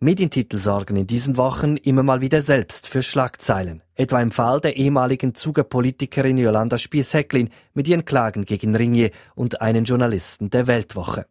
Medientitel 0.00 0.58
sorgen 0.58 0.94
in 0.94 1.08
diesen 1.08 1.36
Wochen 1.36 1.76
immer 1.76 2.04
mal 2.04 2.20
wieder 2.20 2.40
selbst 2.40 2.86
für 2.86 3.02
Schlagzeilen. 3.02 3.82
Etwa 3.96 4.22
im 4.22 4.30
Fall 4.30 4.60
der 4.60 4.76
ehemaligen 4.76 5.34
Zuger 5.34 5.64
Politikerin 5.64 6.38
Jolanda 6.38 6.78
Spies-Häcklin 6.78 7.50
mit 7.74 7.88
ihren 7.88 8.04
Klagen 8.04 8.44
gegen 8.44 8.76
Ringier 8.76 9.10
und 9.34 9.60
einen 9.60 9.84
Journalisten 9.84 10.50
der 10.50 10.68
Weltwoche. 10.68 11.26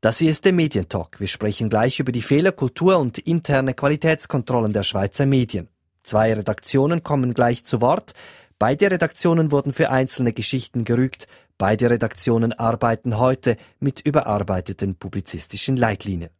Das 0.00 0.18
hier 0.18 0.32
ist 0.32 0.44
der 0.44 0.52
Medientalk. 0.52 1.20
Wir 1.20 1.28
sprechen 1.28 1.70
gleich 1.70 2.00
über 2.00 2.10
die 2.10 2.22
Fehlerkultur 2.22 2.98
und 2.98 3.18
interne 3.18 3.72
Qualitätskontrollen 3.72 4.72
der 4.72 4.82
Schweizer 4.82 5.24
Medien. 5.24 5.68
Zwei 6.02 6.34
Redaktionen 6.34 7.04
kommen 7.04 7.34
gleich 7.34 7.64
zu 7.64 7.80
Wort. 7.80 8.14
Beide 8.58 8.90
Redaktionen 8.90 9.52
wurden 9.52 9.72
für 9.72 9.90
einzelne 9.90 10.32
Geschichten 10.32 10.84
gerügt. 10.84 11.28
Beide 11.56 11.88
Redaktionen 11.88 12.52
arbeiten 12.52 13.20
heute 13.20 13.56
mit 13.78 14.00
überarbeiteten 14.00 14.96
publizistischen 14.96 15.76
Leitlinien. 15.76 16.30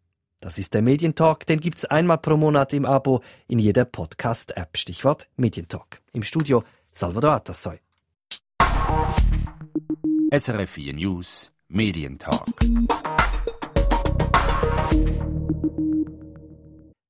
Das 0.47 0.59
ist 0.59 0.75
der 0.75 0.83
Medientalk, 0.83 1.45
den 1.45 1.59
gibt's 1.59 1.85
einmal 1.85 2.19
pro 2.19 2.37
Monat 2.37 2.73
im 2.73 2.85
Abo 2.85 3.21
in 3.49 3.59
jeder 3.59 3.85
Podcast-App. 3.85 4.79
Stichwort 4.79 5.29
Medientalk. 5.35 6.01
Im 6.13 6.23
Studio 6.23 6.63
Salvador 6.93 7.33
Atassoy. 7.33 7.81
SRF 10.31 10.71
4 10.71 10.95
News 10.95 11.51
Medientalk. 11.67 12.47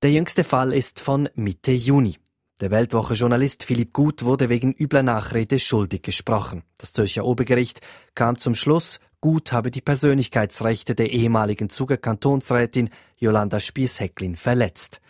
Der 0.03 0.13
jüngste 0.13 0.43
Fall 0.43 0.73
ist 0.73 1.01
von 1.01 1.29
Mitte 1.35 1.73
Juni. 1.73 2.17
Der 2.63 2.71
Weltwoche-Journalist 2.71 3.65
Philipp 3.65 3.93
Gut 3.93 4.25
wurde 4.25 4.49
wegen 4.49 4.73
übler 4.73 5.03
Nachrede 5.03 5.59
schuldig 5.59 6.01
gesprochen. 6.01 6.63
Das 6.79 6.95
Zürcher 6.95 7.27
Obergericht 7.27 7.83
kam 8.15 8.39
zum 8.39 8.55
Schluss, 8.55 8.99
Gut 9.21 9.53
habe 9.53 9.71
die 9.71 9.81
Persönlichkeitsrechte 9.81 10.95
der 10.95 11.11
ehemaligen 11.11 11.71
Zuger 11.71 11.97
Kantonsrätin 11.97 12.91
Jolanda 13.17 13.61
Spies-Häcklin 13.61 14.37
verletzt. 14.37 15.01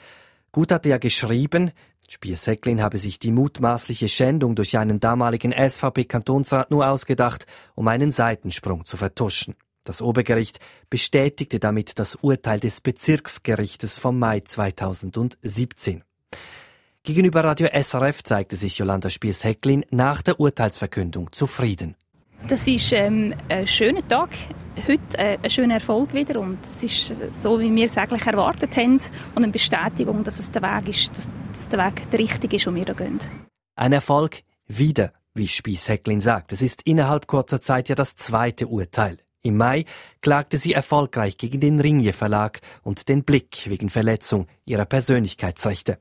Gut 0.53 0.73
hatte 0.73 0.89
ja 0.89 0.99
geschrieben, 0.99 1.73
Spies-Häcklin 2.09 2.81
habe 2.81 2.99
sich 2.99 3.19
die 3.19 3.33
mutmaßliche 3.33 4.09
Schändung 4.09 4.55
durch 4.55 4.79
einen 4.79 5.01
damaligen 5.01 5.53
SVP-Kantonsrat 5.53 6.71
nur 6.71 6.89
ausgedacht, 6.89 7.47
um 7.75 7.89
einen 7.89 8.13
Seitensprung 8.13 8.85
zu 8.85 8.97
vertuschen. 8.97 9.55
Das 9.83 10.03
Obergericht 10.03 10.61
bestätigte 10.89 11.59
damit 11.59 11.99
das 11.99 12.17
Urteil 12.17 12.61
des 12.61 12.81
Bezirksgerichtes 12.81 13.99
vom 13.99 14.19
Mai 14.19 14.41
2017. 14.41 16.05
Gegenüber 17.03 17.45
Radio 17.45 17.69
SRF 17.73 18.25
zeigte 18.25 18.57
sich 18.57 18.79
Jolanda 18.79 19.11
Spies-Häcklin 19.11 19.85
nach 19.91 20.23
der 20.23 20.41
Urteilsverkündung 20.41 21.33
zufrieden. 21.33 21.97
Das 22.49 22.67
ist 22.67 22.93
ähm, 22.93 23.35
ein 23.49 23.67
schöner 23.67 24.07
Tag, 24.07 24.31
heute 24.87 25.19
äh, 25.19 25.39
ein 25.43 25.51
schöner 25.51 25.75
Erfolg 25.75 26.15
wieder 26.15 26.41
und 26.41 26.59
es 26.63 26.83
ist 26.85 27.15
so, 27.35 27.59
wie 27.59 27.75
wir 27.75 27.85
es 27.87 27.99
eigentlich 27.99 28.27
erwartet 28.27 28.77
haben 28.77 28.99
und 29.35 29.43
eine 29.43 29.49
Bestätigung, 29.49 30.23
dass 30.23 30.39
es 30.39 30.51
der 30.53 30.63
Weg 30.63 30.89
ist, 30.89 31.11
dass 31.53 31.69
der 31.69 31.85
Weg 31.85 32.09
der 32.11 32.21
richtige 32.21 32.57
ist, 32.57 32.67
und 32.67 32.77
wir 32.77 32.85
da 32.85 32.93
gehen. 32.93 33.19
Ein 33.75 33.93
Erfolg 33.93 34.43
wieder, 34.67 35.13
wie 35.35 35.49
Spies-Häcklin 35.49 36.21
sagt. 36.21 36.53
Es 36.53 36.63
ist 36.63 36.83
innerhalb 36.83 37.27
kurzer 37.27 37.61
Zeit 37.61 37.89
ja 37.89 37.95
das 37.95 38.15
zweite 38.17 38.69
Urteil. 38.69 39.19
Im 39.43 39.57
Mai 39.57 39.85
klagte 40.23 40.59
sie 40.59 40.73
erfolgreich 40.73 41.37
gegen 41.37 41.61
den 41.61 41.81
Ringier 41.81 42.15
Verlag 42.15 42.61
und 42.83 43.09
den 43.09 43.25
Blick 43.25 43.69
wegen 43.69 43.91
Verletzung 43.91 44.47
ihrer 44.65 44.87
Persönlichkeitsrechte. 44.87 45.99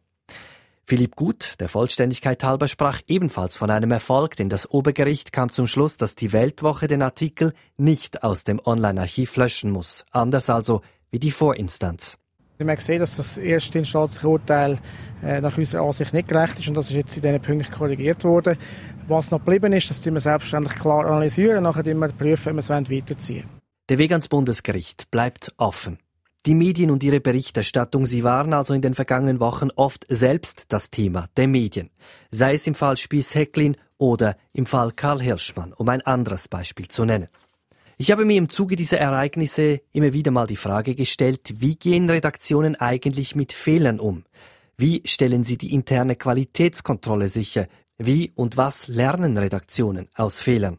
Philipp 0.87 1.15
Gut, 1.15 1.55
der 1.59 1.67
Vollständigkeit 1.67 2.43
halber, 2.43 2.67
sprach 2.67 3.01
ebenfalls 3.07 3.55
von 3.55 3.71
einem 3.71 3.89
Erfolg, 3.89 4.35
denn 4.35 4.49
das 4.49 4.69
Obergericht 4.69 5.33
kam 5.33 5.51
zum 5.51 5.65
Schluss, 5.65 5.97
dass 5.97 6.13
die 6.13 6.31
Weltwoche 6.31 6.87
den 6.87 7.01
Artikel 7.01 7.53
nicht 7.75 8.21
aus 8.21 8.43
dem 8.43 8.61
Online-Archiv 8.63 9.35
löschen 9.35 9.71
muss. 9.71 10.05
Anders 10.11 10.51
also 10.51 10.81
wie 11.09 11.17
die 11.17 11.31
Vorinstanz. 11.31 12.19
Wir 12.59 12.67
haben 12.67 12.75
gesehen, 12.75 12.99
dass 12.99 13.17
das 13.17 13.39
erste 13.39 13.79
instanzliche 13.79 14.27
Urteil 14.27 14.77
äh, 15.23 15.41
nach 15.41 15.57
unserer 15.57 15.81
Ansicht 15.81 16.13
nicht 16.13 16.27
gerecht 16.27 16.59
ist 16.59 16.67
und 16.67 16.75
das 16.75 16.91
ist 16.91 16.95
jetzt 16.95 17.15
in 17.17 17.23
diesen 17.23 17.41
Punkten 17.41 17.73
korrigiert 17.73 18.23
worden. 18.23 18.55
Was 19.07 19.31
noch 19.31 19.39
geblieben 19.39 19.73
ist, 19.73 19.89
das 19.89 19.97
müssen 19.97 20.13
wir 20.13 20.19
selbstverständlich 20.19 20.75
klar 20.79 21.03
analysieren, 21.07 21.63
nachher 21.63 21.83
wir 21.83 21.95
prüfen, 22.09 22.59
ob 22.59 22.69
wir 22.69 22.77
es 22.77 22.91
weiterziehen 22.91 23.45
wollen. 23.45 23.61
Der 23.89 23.97
Weg 23.97 24.11
ans 24.11 24.27
Bundesgericht 24.27 25.09
bleibt 25.09 25.51
offen. 25.57 25.97
Die 26.45 26.53
Medien 26.53 26.91
und 26.91 27.03
ihre 27.03 27.21
Berichterstattung, 27.21 28.05
sie 28.05 28.23
waren 28.23 28.53
also 28.53 28.75
in 28.75 28.83
den 28.83 28.93
vergangenen 28.93 29.39
Wochen 29.39 29.69
oft 29.75 30.05
selbst 30.09 30.65
das 30.67 30.91
Thema 30.91 31.27
der 31.37 31.47
Medien. 31.47 31.89
Sei 32.29 32.53
es 32.53 32.67
im 32.67 32.75
Fall 32.75 32.97
Spies-Häcklin 32.97 33.77
oder 33.97 34.37
im 34.53 34.67
Fall 34.67 34.91
Karl 34.91 35.21
Hirschmann, 35.21 35.73
um 35.73 35.89
ein 35.89 36.03
anderes 36.03 36.47
Beispiel 36.47 36.87
zu 36.87 37.03
nennen. 37.03 37.29
Ich 37.97 38.11
habe 38.11 38.25
mir 38.25 38.37
im 38.37 38.49
Zuge 38.49 38.75
dieser 38.75 38.99
Ereignisse 38.99 39.81
immer 39.91 40.13
wieder 40.13 40.29
mal 40.29 40.45
die 40.45 40.55
Frage 40.55 40.93
gestellt, 40.93 41.61
wie 41.61 41.77
gehen 41.77 42.09
Redaktionen 42.09 42.75
eigentlich 42.75 43.35
mit 43.35 43.51
Fehlern 43.51 43.99
um? 43.99 44.23
Wie 44.77 45.01
stellen 45.05 45.43
sie 45.43 45.57
die 45.57 45.73
interne 45.73 46.15
Qualitätskontrolle 46.15 47.27
sicher? 47.27 47.67
Wie 47.97 48.33
und 48.35 48.55
was 48.55 48.87
lernen 48.87 49.37
Redaktionen 49.37 50.09
aus 50.13 50.41
Fehlern? 50.41 50.77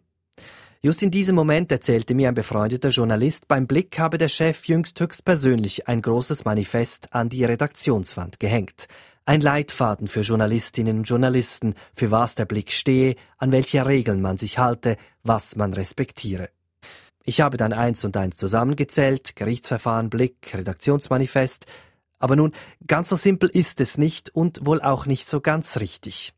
Just 0.87 1.03
in 1.03 1.11
diesem 1.11 1.35
Moment 1.35 1.73
erzählte 1.73 2.15
mir 2.15 2.29
ein 2.29 2.37
befreundeter 2.37 2.91
Journalist, 2.91 3.49
beim 3.49 3.67
Blick 3.67 3.99
habe 3.99 4.19
der 4.19 4.29
Chef 4.29 4.67
jüngst 4.67 5.01
höchstpersönlich 5.01 5.89
ein 5.89 6.01
großes 6.01 6.45
Manifest 6.45 7.13
an 7.13 7.29
die 7.29 7.45
Redaktionswand 7.45 8.39
gehängt. 8.39 8.87
Ein 9.25 9.41
Leitfaden 9.41 10.07
für 10.07 10.21
Journalistinnen 10.21 10.99
und 10.99 11.03
Journalisten, 11.03 11.75
für 11.93 12.13
was 12.13 12.37
der 12.37 12.45
Blick 12.45 12.71
stehe, 12.71 13.17
an 13.37 13.51
welche 13.51 13.85
Regeln 13.85 14.23
man 14.23 14.37
sich 14.37 14.59
halte, 14.59 14.97
was 15.25 15.57
man 15.57 15.75
respektiere. 15.75 16.51
Ich 17.25 17.41
habe 17.41 17.57
dann 17.57 17.73
eins 17.73 18.05
und 18.05 18.17
eins 18.17 18.37
zusammengezählt, 18.37 19.35
Gerichtsverfahren, 19.35 20.09
Blick, 20.09 20.55
Redaktionsmanifest. 20.55 21.67
Aber 22.21 22.37
nun, 22.37 22.53
ganz 22.87 23.09
so 23.09 23.17
simpel 23.17 23.49
ist 23.49 23.81
es 23.81 23.99
nicht 23.99 24.33
und 24.37 24.65
wohl 24.65 24.81
auch 24.81 25.05
nicht 25.05 25.29
so 25.29 25.41
ganz 25.41 25.81
richtig. 25.81 26.33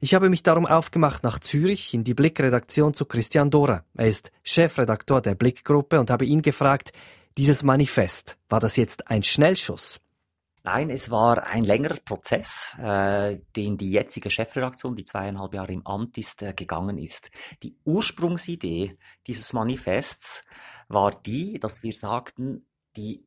Ich 0.00 0.14
habe 0.14 0.30
mich 0.30 0.42
darum 0.42 0.66
aufgemacht 0.66 1.22
nach 1.22 1.38
Zürich 1.38 1.94
in 1.94 2.04
die 2.04 2.14
Blick-Redaktion 2.14 2.94
zu 2.94 3.04
Christian 3.04 3.50
Dora. 3.50 3.84
Er 3.94 4.08
ist 4.08 4.32
Chefredaktor 4.42 5.20
der 5.20 5.34
Blick-Gruppe 5.34 6.00
und 6.00 6.10
habe 6.10 6.24
ihn 6.24 6.42
gefragt, 6.42 6.92
dieses 7.38 7.62
Manifest, 7.62 8.38
war 8.48 8.60
das 8.60 8.76
jetzt 8.76 9.08
ein 9.08 9.22
Schnellschuss? 9.22 10.00
Nein, 10.64 10.90
es 10.90 11.10
war 11.10 11.44
ein 11.46 11.64
längerer 11.64 11.98
Prozess, 12.04 12.76
äh, 12.78 13.40
den 13.56 13.78
die 13.78 13.90
jetzige 13.90 14.30
Chefredaktion, 14.30 14.94
die 14.94 15.04
zweieinhalb 15.04 15.54
Jahre 15.54 15.72
im 15.72 15.84
Amt 15.84 16.18
ist, 16.18 16.42
äh, 16.42 16.52
gegangen 16.52 16.98
ist. 16.98 17.30
Die 17.64 17.76
Ursprungsidee 17.84 18.96
dieses 19.26 19.52
Manifests 19.52 20.44
war 20.86 21.10
die, 21.10 21.58
dass 21.58 21.82
wir 21.82 21.94
sagten, 21.94 22.64
die 22.96 23.24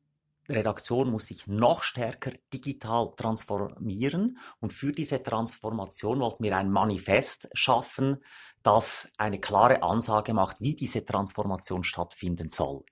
Redaktion 0.49 1.09
muss 1.09 1.27
sich 1.27 1.47
noch 1.47 1.83
stärker 1.83 2.31
digital 2.53 3.13
transformieren 3.15 4.37
und 4.59 4.73
für 4.73 4.91
diese 4.91 5.21
Transformation 5.21 6.19
wollten 6.19 6.43
wir 6.43 6.55
ein 6.57 6.71
Manifest 6.71 7.49
schaffen, 7.53 8.23
das 8.65 9.11
eine 9.17 9.39
klare 9.39 9.83
Ansage 9.83 10.33
macht, 10.33 10.59
wie 10.59 10.75
diese 10.75 11.05
Transformation 11.05 11.83
stattfinden 11.83 12.49
soll. 12.49 12.83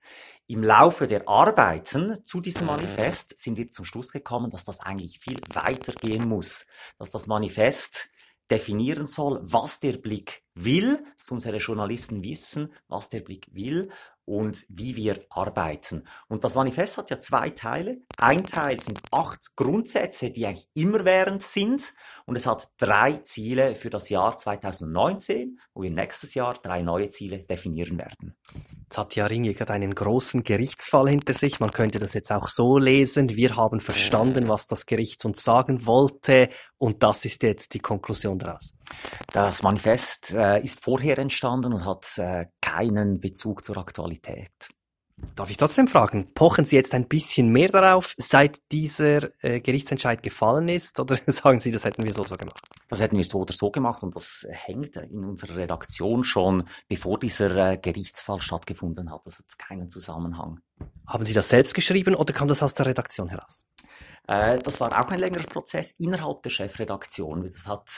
Im 0.46 0.62
Laufe 0.62 1.08
der 1.08 1.28
Arbeiten 1.28 2.24
zu 2.24 2.40
diesem 2.40 2.68
Manifest 2.68 3.36
sind 3.38 3.56
wir 3.56 3.70
zum 3.72 3.84
Schluss 3.84 4.12
gekommen, 4.12 4.50
dass 4.50 4.64
das 4.64 4.78
eigentlich 4.80 5.18
viel 5.18 5.40
weiter 5.52 5.92
gehen 5.92 6.28
muss, 6.28 6.66
dass 6.98 7.10
das 7.10 7.26
Manifest 7.26 8.08
definieren 8.50 9.06
soll, 9.06 9.40
was 9.42 9.80
der 9.80 9.94
Blick 9.94 10.44
will, 10.54 11.04
dass 11.18 11.30
unsere 11.30 11.56
Journalisten 11.56 12.22
wissen, 12.22 12.72
was 12.88 13.08
der 13.08 13.20
Blick 13.20 13.48
will 13.52 13.90
und 14.24 14.64
wie 14.68 14.96
wir 14.96 15.24
arbeiten. 15.30 16.04
Und 16.28 16.44
das 16.44 16.54
Manifest 16.54 16.98
hat 16.98 17.10
ja 17.10 17.20
zwei 17.20 17.50
Teile. 17.50 17.98
Ein 18.16 18.44
Teil 18.44 18.80
sind 18.80 19.00
acht 19.10 19.54
Grundsätze, 19.56 20.30
die 20.30 20.46
eigentlich 20.46 20.68
immerwährend 20.74 21.42
sind. 21.42 21.94
Und 22.26 22.36
es 22.36 22.46
hat 22.46 22.68
drei 22.78 23.18
Ziele 23.18 23.74
für 23.74 23.90
das 23.90 24.08
Jahr 24.08 24.38
2019, 24.38 25.58
wo 25.74 25.82
wir 25.82 25.90
nächstes 25.90 26.34
Jahr 26.34 26.54
drei 26.54 26.82
neue 26.82 27.10
Ziele 27.10 27.38
definieren 27.38 27.98
werden. 27.98 28.34
Jetzt 28.84 28.98
hat 28.98 29.16
ja 29.16 29.26
Ringe 29.26 29.54
gerade 29.54 29.72
einen 29.72 29.94
großen 29.94 30.44
Gerichtsfall 30.44 31.08
hinter 31.08 31.34
sich. 31.34 31.60
Man 31.60 31.72
könnte 31.72 31.98
das 31.98 32.14
jetzt 32.14 32.30
auch 32.30 32.48
so 32.48 32.78
lesen. 32.78 33.30
Wir 33.30 33.56
haben 33.56 33.80
verstanden, 33.80 34.48
was 34.48 34.66
das 34.66 34.86
Gericht 34.86 35.24
uns 35.24 35.42
sagen 35.42 35.84
wollte. 35.86 36.48
Und 36.78 37.02
das 37.02 37.24
ist 37.24 37.42
jetzt 37.42 37.74
die 37.74 37.80
Konklusion 37.80 38.38
daraus. 38.38 38.72
Das 39.32 39.62
Manifest 39.62 40.32
äh, 40.34 40.62
ist 40.62 40.80
vorher 40.80 41.18
entstanden 41.18 41.72
und 41.72 41.84
hat 41.84 42.06
äh, 42.18 42.46
keinen 42.60 43.20
Bezug 43.20 43.64
zur 43.64 43.78
Aktualität. 43.78 44.13
Darf 45.36 45.48
ich 45.48 45.56
trotzdem 45.56 45.86
fragen, 45.86 46.34
pochen 46.34 46.64
Sie 46.64 46.74
jetzt 46.74 46.92
ein 46.92 47.06
bisschen 47.06 47.48
mehr 47.50 47.68
darauf, 47.68 48.14
seit 48.16 48.60
dieser 48.72 49.28
äh, 49.44 49.60
Gerichtsentscheid 49.60 50.24
gefallen 50.24 50.68
ist, 50.68 50.98
oder 50.98 51.16
sagen 51.26 51.60
Sie, 51.60 51.70
das 51.70 51.84
hätten 51.84 52.02
wir 52.02 52.12
so 52.12 52.24
so 52.24 52.36
gemacht? 52.36 52.60
Das 52.88 53.00
hätten 53.00 53.16
wir 53.16 53.24
so 53.24 53.38
oder 53.38 53.52
so 53.52 53.70
gemacht 53.70 54.02
und 54.02 54.16
das 54.16 54.44
hängt 54.50 54.96
in 54.96 55.24
unserer 55.24 55.56
Redaktion 55.56 56.24
schon, 56.24 56.64
bevor 56.88 57.18
dieser 57.20 57.72
äh, 57.72 57.78
Gerichtsfall 57.78 58.40
stattgefunden 58.40 59.12
hat. 59.12 59.24
Das 59.24 59.38
hat 59.38 59.46
keinen 59.56 59.88
Zusammenhang. 59.88 60.58
Haben 61.06 61.24
Sie 61.24 61.32
das 61.32 61.48
selbst 61.48 61.74
geschrieben 61.74 62.16
oder 62.16 62.34
kam 62.34 62.48
das 62.48 62.62
aus 62.62 62.74
der 62.74 62.86
Redaktion 62.86 63.28
heraus? 63.28 63.66
Äh, 64.26 64.58
das 64.58 64.80
war 64.80 64.92
auch 64.98 65.10
ein 65.10 65.18
längerer 65.18 65.44
Prozess 65.44 65.92
innerhalb 65.92 66.42
der 66.42 66.50
Chefredaktion. 66.50 67.44
Es 67.44 67.68
hat 67.68 67.90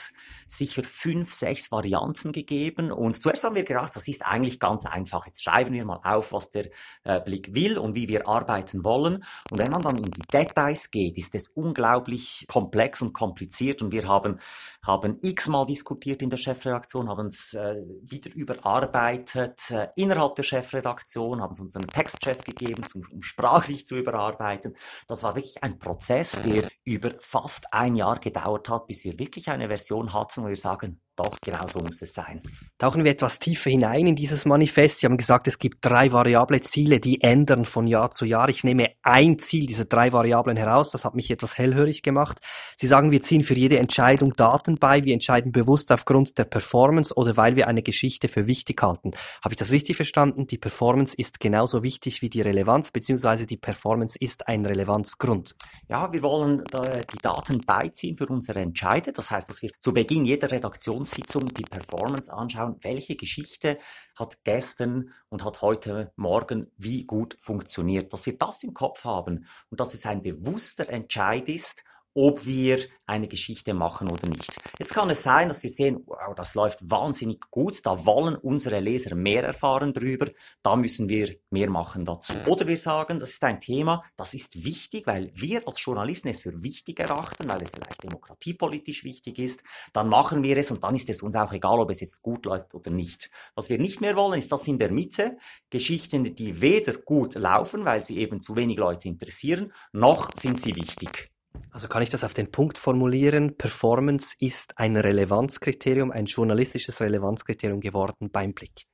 sicher 0.47 0.83
fünf, 0.83 1.33
sechs 1.33 1.71
Varianten 1.71 2.31
gegeben 2.31 2.91
und 2.91 3.21
zuerst 3.21 3.43
haben 3.43 3.55
wir 3.55 3.63
gedacht, 3.63 3.95
das 3.95 4.07
ist 4.07 4.25
eigentlich 4.25 4.59
ganz 4.59 4.85
einfach. 4.85 5.25
Jetzt 5.25 5.43
schreiben 5.43 5.73
wir 5.73 5.85
mal 5.85 6.01
auf, 6.03 6.31
was 6.31 6.49
der 6.49 6.69
äh, 7.03 7.19
Blick 7.19 7.53
will 7.53 7.77
und 7.77 7.95
wie 7.95 8.07
wir 8.07 8.27
arbeiten 8.27 8.83
wollen. 8.83 9.23
Und 9.51 9.57
wenn 9.57 9.71
man 9.71 9.81
dann 9.81 9.97
in 9.97 10.11
die 10.11 10.27
Details 10.31 10.91
geht, 10.91 11.17
ist 11.17 11.35
es 11.35 11.49
unglaublich 11.49 12.45
komplex 12.47 13.01
und 13.01 13.13
kompliziert 13.13 13.81
und 13.81 13.91
wir 13.91 14.07
haben, 14.07 14.39
haben 14.87 15.19
x-mal 15.21 15.65
diskutiert 15.65 16.21
in 16.21 16.29
der 16.29 16.37
Chefredaktion, 16.37 17.09
haben 17.09 17.27
es 17.27 17.53
äh, 17.53 17.75
wieder 18.01 18.33
überarbeitet 18.33 19.69
äh, 19.69 19.89
innerhalb 19.95 20.35
der 20.35 20.43
Chefredaktion, 20.43 21.41
haben 21.41 21.51
es 21.51 21.59
unseren 21.59 21.87
Textchef 21.87 22.43
gegeben, 22.43 22.85
um 22.95 23.21
sprachlich 23.21 23.85
zu 23.85 23.97
überarbeiten. 23.97 24.75
Das 25.07 25.23
war 25.23 25.35
wirklich 25.35 25.63
ein 25.63 25.77
Prozess, 25.77 26.41
der 26.41 26.69
über 26.83 27.11
fast 27.19 27.73
ein 27.73 27.95
Jahr 27.95 28.19
gedauert 28.19 28.69
hat, 28.69 28.87
bis 28.87 29.03
wir 29.03 29.19
wirklich 29.19 29.49
eine 29.49 29.67
Version 29.67 30.13
hatten, 30.13 30.43
wo 30.43 30.47
wir 30.47 30.55
sagen, 30.55 31.01
doch, 31.17 31.41
genau 31.41 31.67
so 31.67 31.79
muss 31.79 32.01
es 32.03 32.13
sein. 32.13 32.41
Tauchen 32.77 33.03
wir 33.03 33.11
etwas 33.11 33.39
tiefer 33.39 33.71
hinein 33.71 34.05
in 34.05 34.15
dieses 34.15 34.45
Manifest. 34.45 34.99
Sie 34.99 35.07
haben 35.07 35.17
gesagt, 35.17 35.47
es 35.47 35.57
gibt 35.57 35.83
drei 35.83 36.11
variable 36.11 36.61
Ziele, 36.61 36.99
die 36.99 37.21
ändern 37.21 37.65
von 37.65 37.87
Jahr 37.87 38.11
zu 38.11 38.23
Jahr. 38.23 38.49
Ich 38.49 38.63
nehme 38.63 38.91
ein 39.01 39.39
Ziel 39.39 39.65
dieser 39.65 39.85
drei 39.85 40.13
Variablen 40.13 40.57
heraus. 40.57 40.91
Das 40.91 41.05
hat 41.05 41.15
mich 41.15 41.31
etwas 41.31 41.57
hellhörig 41.57 42.03
gemacht. 42.03 42.37
Sie 42.75 42.85
sagen, 42.85 43.09
wir 43.09 43.23
ziehen 43.23 43.43
für 43.43 43.55
jede 43.55 43.79
Entscheidung 43.79 44.33
Daten 44.33 44.75
bei. 44.75 45.03
Wir 45.03 45.13
entscheiden 45.13 45.51
bewusst 45.51 45.91
aufgrund 45.91 46.37
der 46.37 46.45
Performance 46.45 47.15
oder 47.15 47.35
weil 47.35 47.55
wir 47.55 47.67
eine 47.67 47.81
Geschichte 47.81 48.27
für 48.27 48.45
wichtig 48.45 48.79
halten. 48.83 49.11
Habe 49.43 49.53
ich 49.53 49.57
das 49.57 49.71
richtig 49.71 49.95
verstanden? 49.95 50.45
Die 50.45 50.59
Performance 50.59 51.15
ist 51.17 51.39
genauso 51.39 51.81
wichtig 51.81 52.21
wie 52.21 52.29
die 52.29 52.41
Relevanz, 52.41 52.91
beziehungsweise 52.91 53.47
die 53.47 53.57
Performance 53.57 54.19
ist 54.19 54.47
ein 54.47 54.63
Relevanzgrund. 54.67 55.55
Ja, 55.89 56.13
wir 56.13 56.21
wollen 56.21 56.63
die 57.11 57.17
Daten 57.17 57.61
beiziehen 57.65 58.17
für 58.17 58.27
unsere 58.27 58.59
Entscheide. 58.59 59.13
Das 59.13 59.31
heißt, 59.31 59.49
dass 59.49 59.63
wir 59.63 59.71
zu 59.81 59.93
Beginn 59.93 60.23
jeder 60.23 60.51
Redaktion 60.51 61.06
Redaktionssitzung 61.07 61.53
die 61.53 61.63
Performance 61.63 62.31
anschauen, 62.31 62.75
welche 62.81 63.15
Geschichte 63.15 63.77
hat 64.15 64.43
gestern 64.43 65.13
und 65.29 65.43
hat 65.43 65.61
heute 65.61 66.11
Morgen 66.15 66.71
wie 66.77 67.05
gut 67.05 67.37
funktioniert. 67.39 68.11
Dass 68.11 68.25
wir 68.25 68.37
das 68.37 68.63
im 68.63 68.73
Kopf 68.73 69.03
haben 69.03 69.45
und 69.69 69.79
dass 69.79 69.93
es 69.93 70.05
ein 70.05 70.21
bewusster 70.21 70.89
Entscheid 70.89 71.47
ist, 71.49 71.83
ob 72.17 72.47
wir 72.47 72.79
eine 73.05 73.27
Geschichte 73.27 73.75
machen 73.75 74.09
oder 74.09 74.27
nicht. 74.27 74.49
Jetzt 74.79 74.95
kann 74.95 75.07
es 75.11 75.21
sein, 75.21 75.49
dass 75.49 75.61
wir 75.61 75.69
sehen, 75.69 76.01
wow, 76.07 76.33
das 76.35 76.55
läuft 76.55 76.79
wahnsinnig 76.89 77.41
gut, 77.51 77.85
da 77.85 78.07
wollen 78.07 78.35
unsere 78.35 78.79
Leser 78.79 79.15
mehr 79.15 79.43
erfahren 79.43 79.93
drüber, 79.93 80.31
da 80.63 80.75
müssen 80.75 81.07
wir 81.09 81.35
mehr 81.51 81.69
machen 81.69 82.05
dazu. 82.05 82.33
Oder 82.47 82.65
wir 82.65 82.77
sagen, 82.77 83.19
das 83.19 83.29
ist 83.29 83.43
ein 83.43 83.61
Thema, 83.61 84.03
das 84.15 84.33
ist 84.33 84.65
wichtig, 84.65 85.05
weil 85.05 85.31
wir 85.35 85.67
als 85.67 85.83
Journalisten 85.85 86.29
es 86.29 86.41
für 86.41 86.63
wichtig 86.63 86.99
erachten, 86.99 87.47
weil 87.47 87.61
es 87.61 87.69
vielleicht 87.69 88.03
demokratiepolitisch 88.03 89.03
wichtig 89.03 89.37
ist, 89.37 89.61
dann 89.93 90.09
machen 90.09 90.41
wir 90.41 90.57
es 90.57 90.71
und 90.71 90.83
dann 90.83 90.95
ist 90.95 91.11
es 91.11 91.21
uns 91.21 91.35
auch 91.35 91.53
egal, 91.53 91.79
ob 91.79 91.91
es 91.91 91.99
jetzt 91.99 92.23
gut 92.23 92.47
läuft 92.47 92.73
oder 92.73 92.89
nicht. 92.89 93.29
Was 93.53 93.69
wir 93.69 93.77
nicht 93.77 94.01
mehr 94.01 94.15
wollen, 94.15 94.39
ist 94.39 94.51
das 94.51 94.67
in 94.67 94.79
der 94.79 94.91
Mitte, 94.91 95.37
Geschichten, 95.69 96.35
die 96.35 96.61
weder 96.61 96.93
gut 96.93 97.35
laufen, 97.35 97.85
weil 97.85 98.03
sie 98.03 98.17
eben 98.17 98.41
zu 98.41 98.55
wenig 98.55 98.79
Leute 98.79 99.07
interessieren, 99.07 99.71
noch 99.91 100.31
sind 100.35 100.59
sie 100.59 100.75
wichtig. 100.75 101.31
Also 101.77 101.89
kann 101.89 102.01
ich 102.01 102.09
das 102.09 102.23
auf 102.23 102.33
den 102.33 102.49
Punkt 102.49 102.79
formulieren? 102.79 103.55
Performance 103.55 104.35
ist 104.39 104.79
ein 104.79 104.97
Relevanzkriterium, 104.97 106.09
ein 106.09 106.25
journalistisches 106.25 107.01
Relevanzkriterium 107.01 107.81
geworden 107.81 108.31
beim 108.31 108.53
Blick. 108.53 108.87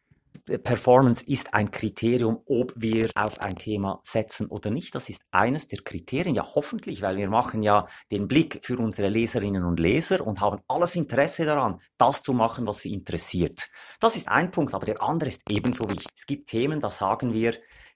Performance 0.64 1.24
ist 1.26 1.54
ein 1.54 1.72
Kriterium, 1.72 2.42
ob 2.46 2.74
wir 2.76 3.10
auf 3.16 3.40
ein 3.40 3.56
Thema 3.56 4.02
setzen 4.04 4.48
oder 4.48 4.70
nicht. 4.70 4.94
Das 4.96 5.08
ist 5.08 5.22
eines 5.32 5.68
der 5.68 5.80
Kriterien, 5.80 6.36
ja 6.36 6.46
hoffentlich, 6.56 7.02
weil 7.02 7.16
wir 7.16 7.30
machen 7.30 7.62
ja 7.62 7.88
den 8.12 8.28
Blick 8.28 8.60
für 8.64 8.78
unsere 8.78 9.08
Leserinnen 9.08 9.64
und 9.64 9.80
Leser 9.80 10.28
und 10.28 10.42
haben 10.42 10.60
alles 10.68 10.98
Interesse 10.98 11.46
daran, 11.46 11.80
das 11.98 12.22
zu 12.22 12.34
machen, 12.34 12.68
was 12.68 12.80
sie 12.80 12.92
interessiert. 12.92 13.70
Das 14.02 14.18
ist 14.18 14.28
ein 14.28 14.52
Punkt, 14.52 14.74
aber 14.74 14.86
der 14.86 15.02
andere 15.02 15.30
ist 15.30 15.44
ebenso 15.50 15.90
wichtig. 15.90 16.12
Es 16.18 16.26
gibt 16.26 16.50
Themen, 16.50 16.82
da 16.82 16.90
sagen 16.90 17.32
wir, 17.32 17.54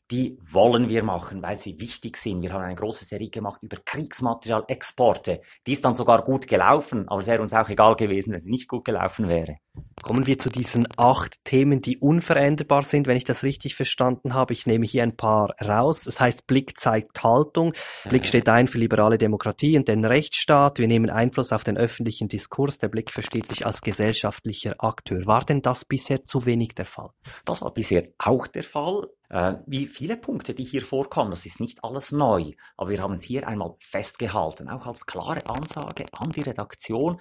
die 0.10 0.38
wollen 0.52 0.88
wir 0.88 1.04
machen, 1.04 1.42
weil 1.42 1.58
sie 1.58 1.80
wichtig 1.80 2.18
sind. 2.18 2.42
Wir 2.42 2.54
haben 2.54 2.64
eine 2.64 2.76
große 2.76 3.04
Serie 3.04 3.30
gemacht 3.30 3.62
über 3.62 3.78
Kriegsmaterialexporte. 3.84 5.42
Die 5.66 5.72
ist 5.74 5.84
dann 5.84 5.96
sogar 5.96 6.24
gut 6.24 6.48
gelaufen, 6.48 7.10
aber 7.10 7.20
es 7.20 7.28
wäre 7.28 7.42
uns 7.42 7.54
auch 7.54 7.68
egal 7.68 7.96
gewesen, 7.96 8.32
wenn 8.32 8.40
sie 8.40 8.52
nicht 8.52 8.70
gut 8.70 8.86
gelaufen 8.86 9.28
wäre. 9.28 9.58
Kommen 10.02 10.26
wir 10.26 10.40
zu 10.40 10.50
diesen 10.50 10.88
acht 10.96 11.44
Themen, 11.44 11.82
die 11.82 11.98
unveränderbar 11.98 12.84
sind, 12.84 13.08
wenn 13.08 13.18
ich 13.18 13.26
das 13.26 13.44
richtig 13.44 13.76
verstanden 13.76 14.34
habe. 14.34 14.54
Ich 14.54 14.66
nehme 14.66 14.86
hier 14.86 15.04
ein 15.04 15.18
paar 15.18 15.54
raus. 15.62 16.06
Das 16.06 16.20
heißt, 16.20 16.48
Blick 16.48 16.80
zeigt 16.80 17.22
Haltung. 17.24 17.74
Blick 18.06 18.26
steht 18.26 18.48
ein 18.48 18.68
für 18.68 18.78
liberale 18.78 19.18
Demokratie 19.18 19.78
und 19.78 19.88
den 19.88 20.06
Rechtsstaat. 20.06 20.80
Wir 20.80 20.88
nehmen 20.88 21.10
Einfluss 21.10 21.52
auf 21.52 21.64
den 21.64 21.78
öffentlichen 21.78 22.30
Diskurs. 22.30 22.80
Der 22.80 22.88
Blick 22.88 23.12
versteht 23.12 23.48
sich 23.48 23.66
als 23.66 23.82
gesellschaftlicher 23.82 24.76
Akteur. 24.80 25.26
War 25.26 25.44
denn 25.44 25.62
das 25.62 25.84
bisher 25.84 26.24
zu 26.26 26.46
wenig 26.46 26.76
der 26.76 26.86
Fall? 26.86 27.10
Das 27.44 27.62
war 27.62 27.74
bisher 27.74 28.08
auch 28.18 28.48
der 28.48 28.64
Fall. 28.64 29.08
Äh, 29.30 29.56
wie 29.66 29.88
viele 29.88 30.18
Punkte, 30.18 30.54
die 30.54 30.64
hier 30.64 30.82
vorkommen, 30.82 31.32
das 31.32 31.46
ist 31.46 31.60
nicht 31.60 31.84
alles 31.84 32.12
neu, 32.12 32.52
aber 32.78 32.90
wir 32.90 33.02
haben 33.02 33.14
es 33.14 33.24
hier 33.24 33.48
einmal 33.48 33.76
festgehalten, 33.80 34.70
auch 34.70 34.86
als 34.86 35.06
klare 35.06 35.46
Ansage 35.50 36.06
an 36.14 36.30
die 36.30 36.42
Redaktion. 36.42 37.20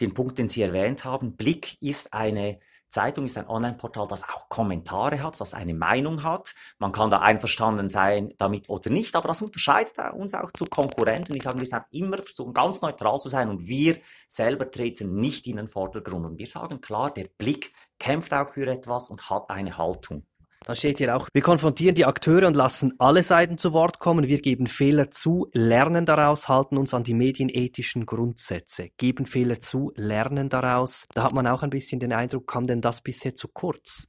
Den 0.00 0.12
Punkt, 0.12 0.38
den 0.38 0.48
Sie 0.48 0.62
erwähnt 0.62 1.04
haben, 1.04 1.36
Blick 1.36 1.80
ist 1.80 2.12
eine 2.12 2.58
Zeitung 2.90 3.26
ist 3.26 3.36
ein 3.36 3.48
Online-Portal, 3.48 4.06
das 4.08 4.26
auch 4.28 4.48
Kommentare 4.48 5.22
hat, 5.22 5.38
das 5.40 5.52
eine 5.52 5.74
Meinung 5.74 6.22
hat. 6.22 6.54
Man 6.78 6.90
kann 6.90 7.10
da 7.10 7.18
einverstanden 7.20 7.90
sein 7.90 8.32
damit 8.38 8.70
oder 8.70 8.88
nicht, 8.88 9.14
aber 9.14 9.28
das 9.28 9.42
unterscheidet 9.42 9.92
uns 10.14 10.32
auch 10.32 10.50
zu 10.52 10.64
Konkurrenten. 10.64 11.36
Ich 11.36 11.42
sage, 11.42 11.60
wir 11.60 11.66
sind 11.66 11.84
immer 11.90 12.16
versuchen 12.16 12.54
ganz 12.54 12.80
neutral 12.80 13.20
zu 13.20 13.28
sein 13.28 13.50
und 13.50 13.66
wir 13.66 13.98
selber 14.26 14.70
treten 14.70 15.16
nicht 15.16 15.46
in 15.46 15.56
den 15.56 15.68
Vordergrund. 15.68 16.24
Und 16.24 16.38
wir 16.38 16.46
sagen 16.46 16.80
klar, 16.80 17.12
der 17.12 17.28
Blick 17.36 17.74
kämpft 17.98 18.32
auch 18.32 18.48
für 18.48 18.66
etwas 18.66 19.10
und 19.10 19.28
hat 19.28 19.50
eine 19.50 19.76
Haltung. 19.76 20.24
Da 20.64 20.74
steht 20.74 20.98
hier 20.98 21.16
auch, 21.16 21.28
wir 21.32 21.42
konfrontieren 21.42 21.94
die 21.94 22.04
Akteure 22.04 22.46
und 22.46 22.54
lassen 22.54 22.92
alle 22.98 23.22
Seiten 23.22 23.58
zu 23.58 23.72
Wort 23.72 24.00
kommen. 24.00 24.26
Wir 24.26 24.40
geben 24.40 24.66
Fehler 24.66 25.10
zu, 25.10 25.48
lernen 25.52 26.04
daraus, 26.04 26.48
halten 26.48 26.76
uns 26.76 26.92
an 26.92 27.04
die 27.04 27.14
medienethischen 27.14 28.06
Grundsätze. 28.06 28.90
Geben 28.96 29.24
Fehler 29.24 29.60
zu, 29.60 29.92
lernen 29.94 30.48
daraus. 30.48 31.06
Da 31.14 31.22
hat 31.22 31.32
man 31.32 31.46
auch 31.46 31.62
ein 31.62 31.70
bisschen 31.70 32.00
den 32.00 32.12
Eindruck, 32.12 32.46
kam 32.46 32.66
denn 32.66 32.80
das 32.80 33.00
bisher 33.00 33.34
zu 33.34 33.48
kurz? 33.48 34.08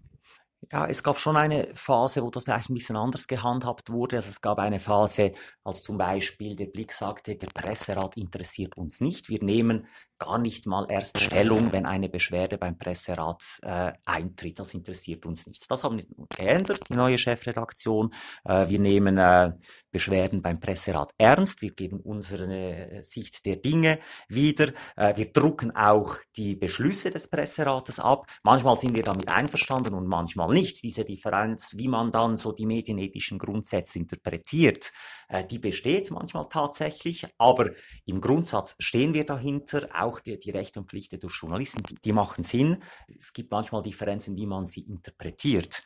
Ja, 0.71 0.85
es 0.85 1.03
gab 1.03 1.17
schon 1.17 1.37
eine 1.37 1.73
Phase, 1.73 2.21
wo 2.21 2.29
das 2.29 2.43
vielleicht 2.43 2.69
ein 2.69 2.73
bisschen 2.73 2.97
anders 2.97 3.27
gehandhabt 3.27 3.91
wurde. 3.91 4.17
Also 4.17 4.29
es 4.29 4.41
gab 4.41 4.59
eine 4.59 4.79
Phase, 4.79 5.31
als 5.63 5.81
zum 5.81 5.97
Beispiel 5.97 6.55
der 6.55 6.65
Blick 6.65 6.91
sagte, 6.91 7.35
der 7.35 7.47
Presserat 7.47 8.17
interessiert 8.17 8.77
uns 8.77 8.99
nicht. 8.99 9.29
Wir 9.29 9.41
nehmen 9.41 9.87
gar 10.19 10.37
nicht 10.37 10.67
mal 10.67 10.85
erst 10.89 11.19
Stellung, 11.19 11.71
wenn 11.71 11.85
eine 11.85 12.09
Beschwerde 12.09 12.57
beim 12.57 12.77
Presserat 12.77 13.43
äh, 13.61 13.93
eintritt. 14.05 14.59
Das 14.59 14.73
interessiert 14.73 15.25
uns 15.25 15.47
nicht. 15.47 15.69
Das 15.71 15.83
haben 15.83 15.97
wir 15.97 16.05
geändert, 16.35 16.81
die 16.89 16.95
neue 16.95 17.17
Chefredaktion. 17.17 18.13
Äh, 18.43 18.67
wir 18.67 18.79
nehmen 18.79 19.17
äh, 19.17 19.53
Beschwerden 19.91 20.41
beim 20.41 20.59
Presserat 20.59 21.13
ernst. 21.17 21.61
Wir 21.61 21.71
geben 21.71 21.99
unsere 21.99 22.53
äh, 22.53 23.03
Sicht 23.03 23.45
der 23.45 23.55
Dinge 23.55 23.99
wieder. 24.27 24.71
Äh, 24.95 25.15
wir 25.15 25.31
drucken 25.31 25.75
auch 25.75 26.17
die 26.35 26.55
Beschlüsse 26.55 27.09
des 27.09 27.29
Presserates 27.29 27.99
ab. 27.99 28.27
Manchmal 28.43 28.77
sind 28.77 28.95
wir 28.95 29.03
damit 29.03 29.29
einverstanden 29.29 29.93
und 29.93 30.07
manchmal 30.07 30.51
nicht. 30.51 30.83
Diese 30.83 31.05
Differenz, 31.05 31.73
wie 31.77 31.87
man 31.87 32.11
dann 32.11 32.35
so 32.35 32.51
die 32.51 32.65
medienethischen 32.65 33.39
Grundsätze 33.39 33.99
interpretiert, 33.99 34.91
äh, 35.29 35.45
die 35.45 35.59
besteht 35.59 36.11
manchmal 36.11 36.45
tatsächlich. 36.49 37.27
Aber 37.37 37.71
im 38.05 38.21
Grundsatz 38.21 38.75
stehen 38.79 39.13
wir 39.13 39.25
dahinter. 39.25 39.87
Auch 39.93 40.08
auch 40.09 40.19
die, 40.19 40.37
die 40.37 40.49
Rechte 40.49 40.79
und 40.79 40.89
Pflichten 40.89 41.19
durch 41.19 41.35
Journalisten, 41.39 41.83
die, 41.83 41.95
die 41.95 42.11
machen 42.11 42.43
Sinn. 42.43 42.81
Es 43.07 43.33
gibt 43.33 43.51
manchmal 43.51 43.83
Differenzen, 43.83 44.35
wie 44.35 44.47
man 44.47 44.65
sie 44.65 44.81
interpretiert. 44.81 45.83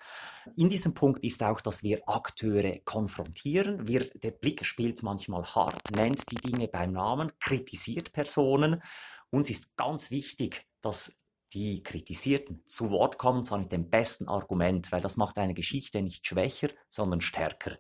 In 0.55 0.69
diesem 0.69 0.93
Punkt 0.93 1.23
ist 1.23 1.43
auch, 1.43 1.61
dass 1.61 1.83
wir 1.83 2.07
Akteure 2.07 2.79
konfrontieren. 2.85 3.87
Wir, 3.87 4.09
der 4.15 4.31
Blick 4.31 4.65
spielt 4.65 5.03
manchmal 5.03 5.43
hart, 5.43 5.91
nennt 5.91 6.31
die 6.31 6.35
Dinge 6.35 6.67
beim 6.67 6.91
Namen, 6.91 7.31
kritisiert 7.39 8.11
Personen. 8.13 8.81
Uns 9.29 9.49
ist 9.49 9.75
ganz 9.75 10.11
wichtig, 10.11 10.65
dass 10.81 11.15
die 11.53 11.83
Kritisierten 11.83 12.63
zu 12.67 12.89
Wort 12.89 13.17
kommen, 13.17 13.43
zwar 13.43 13.59
mit 13.59 13.71
dem 13.71 13.89
besten 13.89 14.27
Argument, 14.27 14.91
weil 14.91 15.01
das 15.01 15.17
macht 15.17 15.37
eine 15.37 15.53
Geschichte 15.53 16.01
nicht 16.01 16.25
schwächer, 16.25 16.69
sondern 16.89 17.21
stärker. 17.21 17.77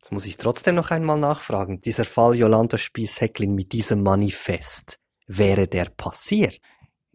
Jetzt 0.00 0.12
muss 0.12 0.26
ich 0.26 0.36
trotzdem 0.36 0.74
noch 0.74 0.90
einmal 0.90 1.18
nachfragen. 1.18 1.80
Dieser 1.80 2.04
Fall 2.04 2.34
Jolanda 2.34 2.76
Spies-Hecklin 2.76 3.54
mit 3.54 3.72
diesem 3.72 4.02
Manifest 4.02 4.98
wäre 5.26 5.68
der 5.68 5.86
passiert? 5.86 6.58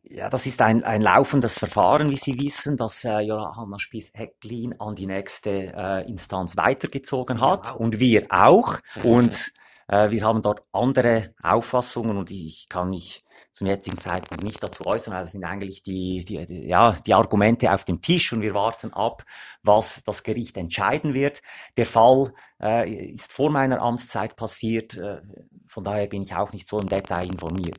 Ja, 0.04 0.30
das 0.30 0.48
ist 0.48 0.62
ein, 0.62 0.84
ein 0.84 1.02
laufendes 1.02 1.60
Verfahren, 1.60 2.10
wie 2.10 2.18
Sie 2.18 2.40
wissen, 2.40 2.78
das 2.78 3.06
äh, 3.06 3.20
Johanna 3.20 3.78
Spies-Hecklin 3.78 4.80
an 4.80 4.96
die 4.96 5.06
nächste 5.06 5.52
äh, 5.52 6.08
Instanz 6.10 6.58
weitergezogen 6.58 7.38
Sie 7.38 7.44
hat 7.44 7.74
auch. 7.74 7.76
und 7.76 8.00
wir 8.00 8.26
auch. 8.30 8.80
Und 9.04 9.52
Äh, 9.90 10.12
wir 10.12 10.24
haben 10.24 10.42
dort 10.42 10.62
andere 10.72 11.34
Auffassungen 11.42 12.16
und 12.18 12.32
ich 12.32 12.70
kann 12.70 12.92
mich 12.92 13.24
zum 13.60 13.68
jetzigen 13.68 13.98
Zeitpunkt 13.98 14.42
nicht 14.42 14.64
dazu 14.64 14.86
äußern, 14.86 15.14
weil 15.14 15.24
das 15.24 15.34
sind 15.34 15.44
eigentlich 15.44 15.84
die, 15.84 16.24
die, 16.24 16.46
die, 16.46 16.66
ja, 16.66 16.98
die 17.06 17.14
Argumente 17.14 17.74
auf 17.74 17.84
dem 17.84 18.02
Tisch 18.02 18.32
und 18.32 18.42
wir 18.42 18.54
warten 18.54 18.94
ab, 18.94 19.26
was 19.64 20.02
das 20.06 20.24
Gericht 20.24 20.56
entscheiden 20.56 21.14
wird. 21.14 21.42
Der 21.76 21.86
Fall 21.86 22.34
äh, 22.62 23.12
ist 23.12 23.34
vor 23.34 23.52
meiner 23.52 23.82
Amtszeit 23.82 24.38
passiert, 24.38 24.98
äh, 24.98 25.22
von 25.68 25.84
daher 25.84 26.08
bin 26.08 26.22
ich 26.22 26.34
auch 26.34 26.54
nicht 26.54 26.70
so 26.70 26.80
im 26.80 26.88
Detail 26.88 27.28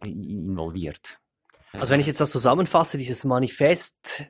involviert. 0.04 1.18
Also 1.72 1.92
wenn 1.92 2.00
ich 2.00 2.06
jetzt 2.06 2.20
das 2.20 2.30
zusammenfasse, 2.30 2.99
dieses 2.99 3.25
Manifest 3.25 4.25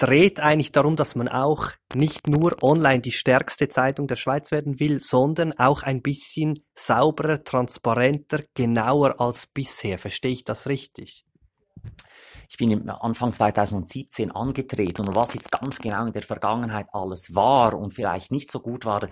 dreht 0.00 0.40
eigentlich 0.40 0.72
darum, 0.72 0.96
dass 0.96 1.14
man 1.14 1.28
auch 1.28 1.72
nicht 1.94 2.26
nur 2.26 2.62
online 2.62 3.00
die 3.00 3.12
stärkste 3.12 3.68
Zeitung 3.68 4.08
der 4.08 4.16
Schweiz 4.16 4.50
werden 4.50 4.80
will, 4.80 4.98
sondern 4.98 5.52
auch 5.58 5.82
ein 5.82 6.00
bisschen 6.00 6.64
sauberer, 6.74 7.44
transparenter, 7.44 8.42
genauer 8.54 9.20
als 9.20 9.46
bisher. 9.46 9.98
Verstehe 9.98 10.32
ich 10.32 10.44
das 10.44 10.66
richtig? 10.66 11.26
Ich 12.48 12.56
bin 12.56 12.88
Anfang 12.88 13.32
2017 13.32 14.32
angetreten 14.32 15.06
und 15.06 15.14
was 15.14 15.34
jetzt 15.34 15.52
ganz 15.52 15.78
genau 15.78 16.06
in 16.06 16.12
der 16.12 16.22
Vergangenheit 16.22 16.88
alles 16.92 17.34
war 17.34 17.74
und 17.74 17.94
vielleicht 17.94 18.32
nicht 18.32 18.50
so 18.50 18.58
gut 18.58 18.86
war, 18.86 19.08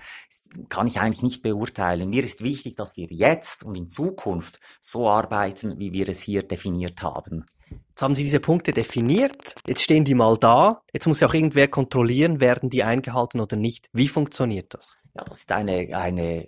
kann 0.69 0.89
ich 0.89 0.99
eigentlich 0.99 1.23
nicht 1.23 1.43
beurteilen. 1.43 2.09
Mir 2.09 2.25
ist 2.25 2.43
wichtig, 2.43 2.75
dass 2.75 2.97
wir 2.97 3.07
jetzt 3.11 3.63
und 3.63 3.77
in 3.77 3.89
Zukunft 3.89 4.59
so 4.81 5.09
arbeiten, 5.09 5.79
wie 5.79 5.93
wir 5.93 6.09
es 6.09 6.21
hier 6.21 6.43
definiert 6.43 7.03
haben. 7.03 7.45
Jetzt 7.71 8.03
haben 8.03 8.15
Sie 8.15 8.23
diese 8.23 8.41
Punkte 8.41 8.73
definiert, 8.73 9.57
jetzt 9.67 9.83
stehen 9.83 10.05
die 10.05 10.15
mal 10.15 10.37
da, 10.37 10.83
jetzt 10.93 11.07
muss 11.07 11.21
ja 11.21 11.29
auch 11.29 11.35
irgendwer 11.35 11.69
kontrollieren, 11.69 12.41
werden 12.41 12.71
die 12.71 12.85
eingehalten 12.85 13.41
oder 13.41 13.57
nicht. 13.57 13.89
Wie 13.93 14.09
funktioniert 14.09 14.73
das? 14.75 14.99
Ja, 15.15 15.25
das 15.25 15.39
ist 15.39 15.53
eine, 15.53 15.97
eine 15.97 16.47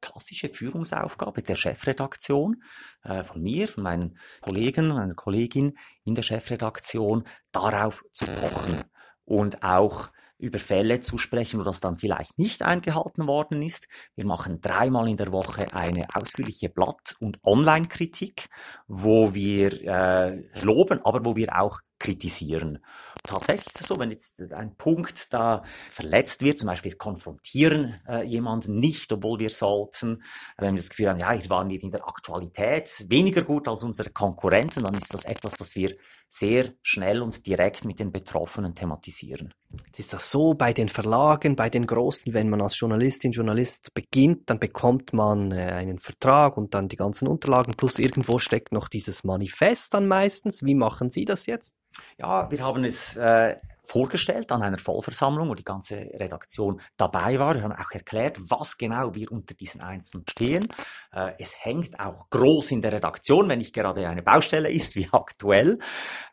klassische 0.00 0.48
Führungsaufgabe 0.48 1.42
der 1.42 1.56
Chefredaktion, 1.56 2.62
äh, 3.02 3.24
von 3.24 3.42
mir, 3.42 3.66
von 3.68 3.82
meinen 3.82 4.18
Kollegen, 4.40 4.88
meiner 4.88 5.14
Kollegin 5.14 5.76
in 6.04 6.14
der 6.14 6.22
Chefredaktion, 6.22 7.24
darauf 7.50 8.04
zu 8.12 8.26
pochen 8.26 8.84
und 9.24 9.62
auch 9.62 10.10
über 10.38 10.58
Fälle 10.58 11.00
zu 11.00 11.18
sprechen, 11.18 11.58
wo 11.60 11.64
das 11.64 11.80
dann 11.80 11.96
vielleicht 11.96 12.38
nicht 12.38 12.62
eingehalten 12.62 13.26
worden 13.26 13.62
ist. 13.62 13.88
Wir 14.14 14.26
machen 14.26 14.60
dreimal 14.60 15.08
in 15.08 15.16
der 15.16 15.32
Woche 15.32 15.72
eine 15.74 16.04
ausführliche 16.14 16.68
Blatt- 16.68 17.16
und 17.20 17.38
Online-Kritik, 17.42 18.48
wo 18.86 19.34
wir 19.34 19.72
äh, 19.82 20.42
loben, 20.62 21.00
aber 21.04 21.24
wo 21.24 21.36
wir 21.36 21.60
auch 21.60 21.80
kritisieren. 21.98 22.78
Tatsächlich 23.22 23.66
ist 23.66 23.80
es 23.80 23.88
so, 23.88 23.98
wenn 23.98 24.10
jetzt 24.10 24.40
ein 24.52 24.76
Punkt 24.76 25.32
da 25.32 25.64
verletzt 25.90 26.42
wird, 26.42 26.58
zum 26.58 26.68
Beispiel 26.68 26.92
konfrontieren 26.92 28.00
äh, 28.08 28.22
jemanden 28.24 28.78
nicht, 28.78 29.12
obwohl 29.12 29.40
wir 29.40 29.50
sollten, 29.50 30.22
wenn 30.58 30.74
wir 30.74 30.78
das 30.78 30.90
Gefühl 30.90 31.08
haben, 31.08 31.18
ja, 31.18 31.32
hier 31.32 31.50
waren 31.50 31.68
wir 31.68 31.82
in 31.82 31.90
der 31.90 32.06
Aktualität 32.06 33.06
weniger 33.08 33.42
gut 33.42 33.66
als 33.66 33.82
unsere 33.82 34.10
Konkurrenten, 34.10 34.84
dann 34.84 34.94
ist 34.94 35.12
das 35.12 35.24
etwas, 35.24 35.54
das 35.54 35.74
wir 35.74 35.96
sehr 36.28 36.72
schnell 36.82 37.22
und 37.22 37.46
direkt 37.46 37.84
mit 37.84 37.98
den 37.98 38.12
Betroffenen 38.12 38.74
thematisieren. 38.74 39.52
Jetzt 39.86 39.98
ist 39.98 40.12
das 40.12 40.30
so 40.30 40.54
bei 40.54 40.72
den 40.72 40.88
Verlagen, 40.88 41.56
bei 41.56 41.68
den 41.68 41.86
Großen, 41.86 42.32
wenn 42.32 42.48
man 42.48 42.62
als 42.62 42.78
Journalistin, 42.78 43.32
Journalist 43.32 43.92
beginnt, 43.94 44.48
dann 44.48 44.58
bekommt 44.60 45.12
man 45.12 45.50
äh, 45.52 45.72
einen 45.72 45.98
Vertrag 45.98 46.56
und 46.56 46.74
dann 46.74 46.88
die 46.88 46.96
ganzen 46.96 47.28
Unterlagen, 47.28 47.74
plus 47.76 47.98
irgendwo 47.98 48.38
steckt 48.38 48.72
noch 48.72 48.88
dieses 48.88 49.24
Manifest 49.24 49.94
dann 49.94 50.06
meistens. 50.06 50.62
Wie 50.62 50.74
machen 50.74 51.10
Sie 51.10 51.24
das 51.24 51.46
jetzt? 51.46 51.74
Ja, 52.18 52.50
wir 52.50 52.64
haben 52.64 52.84
es 52.84 53.16
äh, 53.16 53.56
vorgestellt 53.86 54.50
an 54.52 54.62
einer 54.62 54.78
Vollversammlung, 54.78 55.48
wo 55.48 55.54
die 55.54 55.64
ganze 55.64 55.96
Redaktion 55.96 56.80
dabei 56.96 57.38
war. 57.38 57.54
Wir 57.54 57.62
haben 57.62 57.72
auch 57.72 57.90
erklärt, 57.90 58.38
was 58.50 58.76
genau 58.78 59.14
wir 59.14 59.30
unter 59.32 59.54
diesen 59.54 59.80
Einzelnen 59.80 60.24
stehen. 60.28 60.66
Äh, 61.12 61.32
es 61.38 61.54
hängt 61.64 61.98
auch 62.00 62.28
groß 62.30 62.72
in 62.72 62.82
der 62.82 62.92
Redaktion, 62.92 63.48
wenn 63.48 63.58
nicht 63.58 63.74
gerade 63.74 64.06
eine 64.08 64.22
Baustelle 64.22 64.70
ist, 64.70 64.96
wie 64.96 65.08
aktuell. 65.12 65.78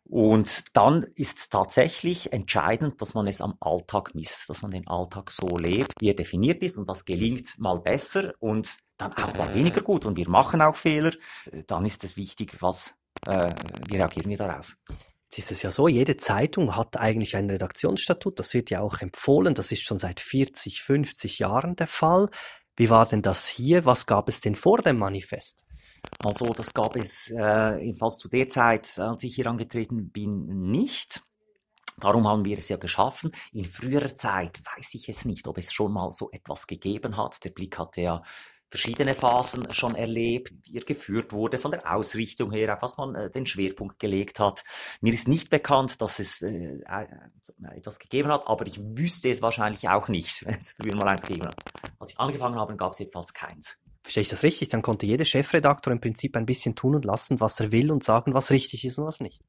Und 0.06 0.76
dann 0.76 1.04
ist 1.16 1.52
tatsächlich 1.52 2.34
entscheidend, 2.34 3.02
dass 3.02 3.14
man 3.14 3.28
es 3.28 3.42
am 3.42 3.56
Alltag 3.60 4.14
misst, 4.16 4.50
dass 4.50 4.62
man 4.62 4.72
den 4.72 4.88
Alltag 4.88 5.32
so 5.32 5.58
lebt, 5.58 5.94
wie 6.00 6.10
er 6.10 6.16
definiert 6.16 6.62
ist. 6.64 6.78
Und 6.78 6.90
das 6.90 7.06
gelingt 7.06 7.60
mal 7.60 7.80
besser 7.80 8.34
und 8.40 8.78
dann 8.98 9.14
auch 9.14 9.36
mal 9.38 9.54
weniger 9.54 9.82
gut. 9.82 10.06
Und 10.06 10.18
wir 10.18 10.30
machen 10.30 10.62
auch 10.62 10.76
Fehler. 10.76 11.12
Dann 11.68 11.86
ist 11.86 12.04
es 12.04 12.18
wichtig, 12.18 12.62
was, 12.62 12.96
äh, 13.26 13.50
wie 13.88 13.98
reagieren 13.98 14.30
wir 14.30 14.38
darauf. 14.38 14.76
Jetzt 15.34 15.46
ist 15.46 15.52
es 15.52 15.64
ja 15.64 15.72
so, 15.72 15.88
jede 15.88 16.16
Zeitung 16.16 16.76
hat 16.76 16.96
eigentlich 16.96 17.36
ein 17.36 17.50
Redaktionsstatut, 17.50 18.38
das 18.38 18.54
wird 18.54 18.70
ja 18.70 18.82
auch 18.82 19.02
empfohlen, 19.02 19.56
das 19.56 19.72
ist 19.72 19.82
schon 19.82 19.98
seit 19.98 20.20
40, 20.20 20.84
50 20.84 21.40
Jahren 21.40 21.76
der 21.76 21.88
Fall. 21.88 22.30
Wie 22.76 22.92
war 22.92 23.08
denn 23.08 23.24
das 23.24 23.48
hier? 23.48 23.84
Was 23.84 24.06
gab 24.06 24.30
es 24.30 24.42
denn 24.42 24.56
vor 24.56 24.84
dem 24.84 25.00
Manifest? 25.00 25.66
Also 26.24 26.46
das 26.54 26.76
gab 26.76 26.96
es 26.96 27.34
äh, 27.36 27.84
jedenfalls 27.84 28.20
zu 28.20 28.30
der 28.30 28.48
Zeit, 28.48 29.00
als 29.00 29.24
ich 29.24 29.34
hier 29.34 29.48
angetreten 29.48 30.12
bin, 30.12 30.46
nicht. 30.68 31.24
Darum 32.00 32.28
haben 32.28 32.46
wir 32.46 32.60
es 32.60 32.70
ja 32.70 32.78
geschaffen. 32.78 33.32
In 33.54 33.66
früherer 33.66 34.14
Zeit 34.14 34.60
weiß 34.64 34.94
ich 34.94 35.10
es 35.10 35.26
nicht, 35.26 35.48
ob 35.48 35.58
es 35.58 35.74
schon 35.74 35.94
mal 35.94 36.12
so 36.12 36.30
etwas 36.30 36.68
gegeben 36.68 37.18
hat. 37.18 37.44
Der 37.44 37.50
Blick 37.50 37.80
hatte 37.80 38.02
ja 38.02 38.24
verschiedene 38.74 39.14
Phasen 39.14 39.72
schon 39.72 39.94
erlebt, 39.94 40.52
wie 40.64 40.78
er 40.78 40.84
geführt 40.84 41.32
wurde, 41.32 41.60
von 41.60 41.70
der 41.70 41.94
Ausrichtung 41.94 42.52
her, 42.52 42.74
auf 42.74 42.82
was 42.82 42.98
man 42.98 43.14
äh, 43.14 43.30
den 43.30 43.46
Schwerpunkt 43.46 44.00
gelegt 44.00 44.40
hat. 44.40 44.64
Mir 45.00 45.14
ist 45.14 45.28
nicht 45.28 45.52
bekannt, 45.52 46.02
dass 46.02 46.18
es 46.18 46.42
äh, 46.42 46.80
äh, 46.80 47.78
etwas 47.78 48.00
gegeben 48.00 48.30
hat, 48.30 48.48
aber 48.48 48.66
ich 48.66 48.82
wüsste 48.82 49.30
es 49.30 49.44
wahrscheinlich 49.44 49.90
auch 49.90 50.08
nicht, 50.08 50.44
wenn 50.48 50.60
es 50.60 50.74
früher 50.74 50.96
mal 50.96 51.08
eins 51.08 51.22
gegeben 51.22 51.46
hat. 51.46 51.56
Als 52.00 52.14
ich 52.14 52.20
angefangen 52.20 52.56
habe, 52.56 52.76
gab 52.76 52.94
es 52.94 53.00
jedenfalls 53.00 53.36
keins. 53.36 53.78
Verstehe 54.02 54.24
ich 54.24 54.30
das 54.30 54.42
richtig? 54.42 54.70
Dann 54.70 54.82
konnte 54.82 55.06
jeder 55.06 55.24
Chefredaktor 55.24 55.94
im 55.94 56.02
Prinzip 56.02 56.36
ein 56.36 56.48
bisschen 56.48 56.74
tun 56.74 56.96
und 56.96 57.06
lassen, 57.06 57.40
was 57.42 57.60
er 57.60 57.72
will 57.72 57.92
und 57.92 58.04
sagen, 58.04 58.34
was 58.34 58.50
richtig 58.50 58.86
ist 58.86 58.98
und 58.98 59.06
was 59.06 59.20
nicht. 59.20 59.44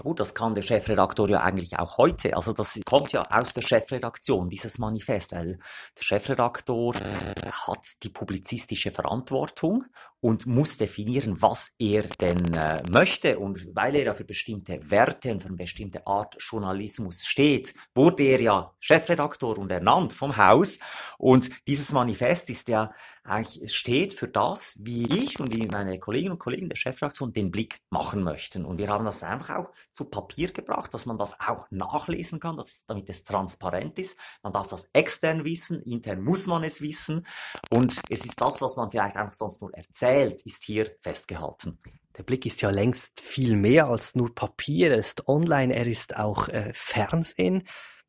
Ja 0.00 0.04
gut, 0.04 0.18
das 0.18 0.32
kann 0.34 0.54
der 0.54 0.62
Chefredaktor 0.62 1.28
ja 1.28 1.42
eigentlich 1.42 1.78
auch 1.78 1.98
heute. 1.98 2.34
Also 2.34 2.54
das 2.54 2.80
kommt 2.86 3.12
ja 3.12 3.20
aus 3.20 3.52
der 3.52 3.60
Chefredaktion, 3.60 4.48
dieses 4.48 4.78
Manifest, 4.78 5.32
weil 5.32 5.58
der 5.94 6.02
Chefredaktor 6.02 6.94
hat 6.94 8.02
die 8.02 8.08
publizistische 8.08 8.92
Verantwortung 8.92 9.84
und 10.20 10.46
muss 10.46 10.78
definieren, 10.78 11.42
was 11.42 11.72
er 11.78 12.04
denn 12.18 12.54
äh, 12.54 12.82
möchte. 12.90 13.38
Und 13.38 13.76
weil 13.76 13.94
er 13.94 14.04
ja 14.04 14.14
für 14.14 14.24
bestimmte 14.24 14.90
Werte 14.90 15.32
und 15.32 15.42
für 15.42 15.48
eine 15.48 15.58
bestimmte 15.58 16.06
Art 16.06 16.34
Journalismus 16.38 17.26
steht, 17.26 17.74
wurde 17.94 18.22
er 18.22 18.40
ja 18.40 18.74
Chefredaktor 18.80 19.58
und 19.58 19.70
ernannt 19.70 20.14
vom 20.14 20.38
Haus. 20.38 20.78
Und 21.18 21.50
dieses 21.66 21.92
Manifest 21.92 22.48
ist 22.48 22.68
ja 22.68 22.90
eigentlich 23.30 23.74
steht 23.74 24.12
für 24.12 24.28
das, 24.28 24.76
wie 24.80 25.06
ich 25.06 25.38
und 25.38 25.54
wie 25.54 25.66
meine 25.68 25.98
Kolleginnen 25.98 26.32
und 26.32 26.38
Kollegen 26.38 26.68
der 26.68 26.76
Chefredaktion 26.76 27.32
den 27.32 27.50
Blick 27.50 27.80
machen 27.88 28.22
möchten. 28.22 28.64
Und 28.64 28.78
wir 28.78 28.88
haben 28.88 29.04
das 29.04 29.22
einfach 29.22 29.56
auch 29.56 29.70
zu 29.92 30.10
Papier 30.10 30.52
gebracht, 30.52 30.92
dass 30.92 31.06
man 31.06 31.16
das 31.16 31.38
auch 31.40 31.66
nachlesen 31.70 32.40
kann, 32.40 32.56
dass 32.56 32.72
es, 32.72 32.86
damit 32.86 33.08
es 33.08 33.22
transparent 33.22 33.98
ist. 33.98 34.18
Man 34.42 34.52
darf 34.52 34.66
das 34.66 34.90
extern 34.92 35.44
wissen, 35.44 35.80
intern 35.82 36.22
muss 36.22 36.46
man 36.46 36.64
es 36.64 36.82
wissen. 36.82 37.26
Und 37.70 38.00
es 38.08 38.24
ist 38.24 38.40
das, 38.40 38.60
was 38.60 38.76
man 38.76 38.90
vielleicht 38.90 39.16
einfach 39.16 39.32
sonst 39.32 39.62
nur 39.62 39.72
erzählt, 39.74 40.42
ist 40.42 40.64
hier 40.64 40.96
festgehalten. 41.00 41.78
Der 42.18 42.24
Blick 42.24 42.44
ist 42.44 42.60
ja 42.60 42.70
längst 42.70 43.20
viel 43.20 43.56
mehr 43.56 43.86
als 43.86 44.14
nur 44.14 44.34
Papier. 44.34 44.90
Er 44.90 44.98
ist 44.98 45.28
online, 45.28 45.74
er 45.74 45.86
ist 45.86 46.16
auch 46.16 46.48
äh, 46.48 46.72
Fernsehen. 46.74 47.62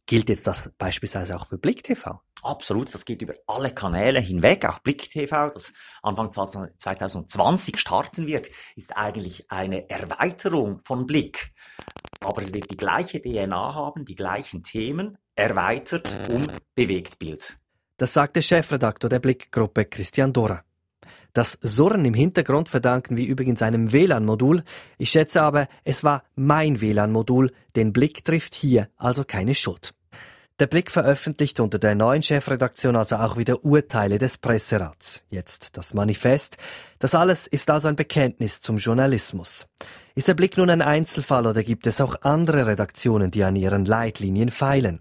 Gilt 0.08 0.30
jetzt 0.30 0.48
das 0.48 0.74
beispielsweise 0.78 1.36
auch 1.36 1.46
für 1.46 1.58
Blick 1.58 1.84
TV? 1.84 2.20
Absolut, 2.43 2.93
das 2.93 3.05
geht 3.05 3.21
über 3.21 3.36
alle 3.48 3.71
Kanäle 3.71 4.19
hinweg, 4.19 4.65
auch 4.65 4.79
Blick 4.79 5.10
TV, 5.10 5.50
das 5.50 5.74
Anfang 6.01 6.29
2020 6.29 7.77
starten 7.77 8.25
wird, 8.25 8.50
ist 8.75 8.98
eigentlich 8.98 9.51
eine 9.51 9.89
Erweiterung 9.89 10.81
von 10.83 11.05
Blick. 11.05 11.53
Aber 12.24 12.41
es 12.41 12.53
wird 12.53 12.71
die 12.71 12.77
gleiche 12.77 13.21
DNA 13.21 13.75
haben, 13.75 14.05
die 14.05 14.15
gleichen 14.15 14.63
Themen, 14.63 15.17
erweitert 15.36 16.07
um 16.29 16.48
Bewegtbild. 16.75 17.57
Das 17.98 18.13
sagt 18.13 18.36
der 18.36 18.41
Chefredaktor 18.41 19.10
der 19.10 19.19
Blickgruppe 19.19 19.86
Christian 19.86 20.33
Dora. 20.33 20.63
Das 21.33 21.57
Surren 21.62 22.03
im 22.03 22.13
Hintergrund 22.13 22.67
verdanken 22.67 23.15
wir 23.15 23.25
übrigens 23.25 23.62
einem 23.62 23.91
WLAN-Modul. 23.93 24.63
Ich 24.98 25.12
schätze 25.12 25.41
aber, 25.41 25.67
es 25.83 26.03
war 26.03 26.24
mein 26.36 26.81
WLAN-Modul. 26.81 27.53
Den 27.75 27.93
Blick 27.93 28.25
trifft 28.25 28.53
hier 28.53 28.89
also 28.98 29.24
keine 29.24 29.55
Schuld. 29.55 29.93
Der 30.62 30.68
Blick 30.68 30.91
veröffentlicht 30.91 31.60
unter 31.60 31.80
der 31.80 31.96
neuen 31.96 32.22
Chefredaktion 32.22 32.96
also 32.96 33.15
auch 33.15 33.36
wieder 33.36 33.65
Urteile 33.65 34.20
des 34.20 34.38
Presserats. 34.38 35.24
Jetzt 35.32 35.75
das 35.75 35.96
Manifest. 35.96 36.58
Das 37.00 37.15
alles 37.15 37.48
ist 37.48 37.72
also 37.72 37.88
ein 37.88 37.96
Bekenntnis 37.96 38.62
zum 38.62 38.77
Journalismus. 38.77 39.65
Ist 40.13 40.27
der 40.27 40.36
Blick 40.36 40.58
nun 40.58 40.70
ein 40.70 40.84
Einzelfall 40.84 41.48
oder 41.48 41.63
gibt 41.63 41.88
es 41.88 42.00
auch 42.00 42.22
andere 42.22 42.68
Redaktionen, 42.68 43.32
die 43.32 43.44
an 43.44 43.56
ihren 43.56 43.86
Leitlinien 43.86 44.51
feilen? 44.51 45.00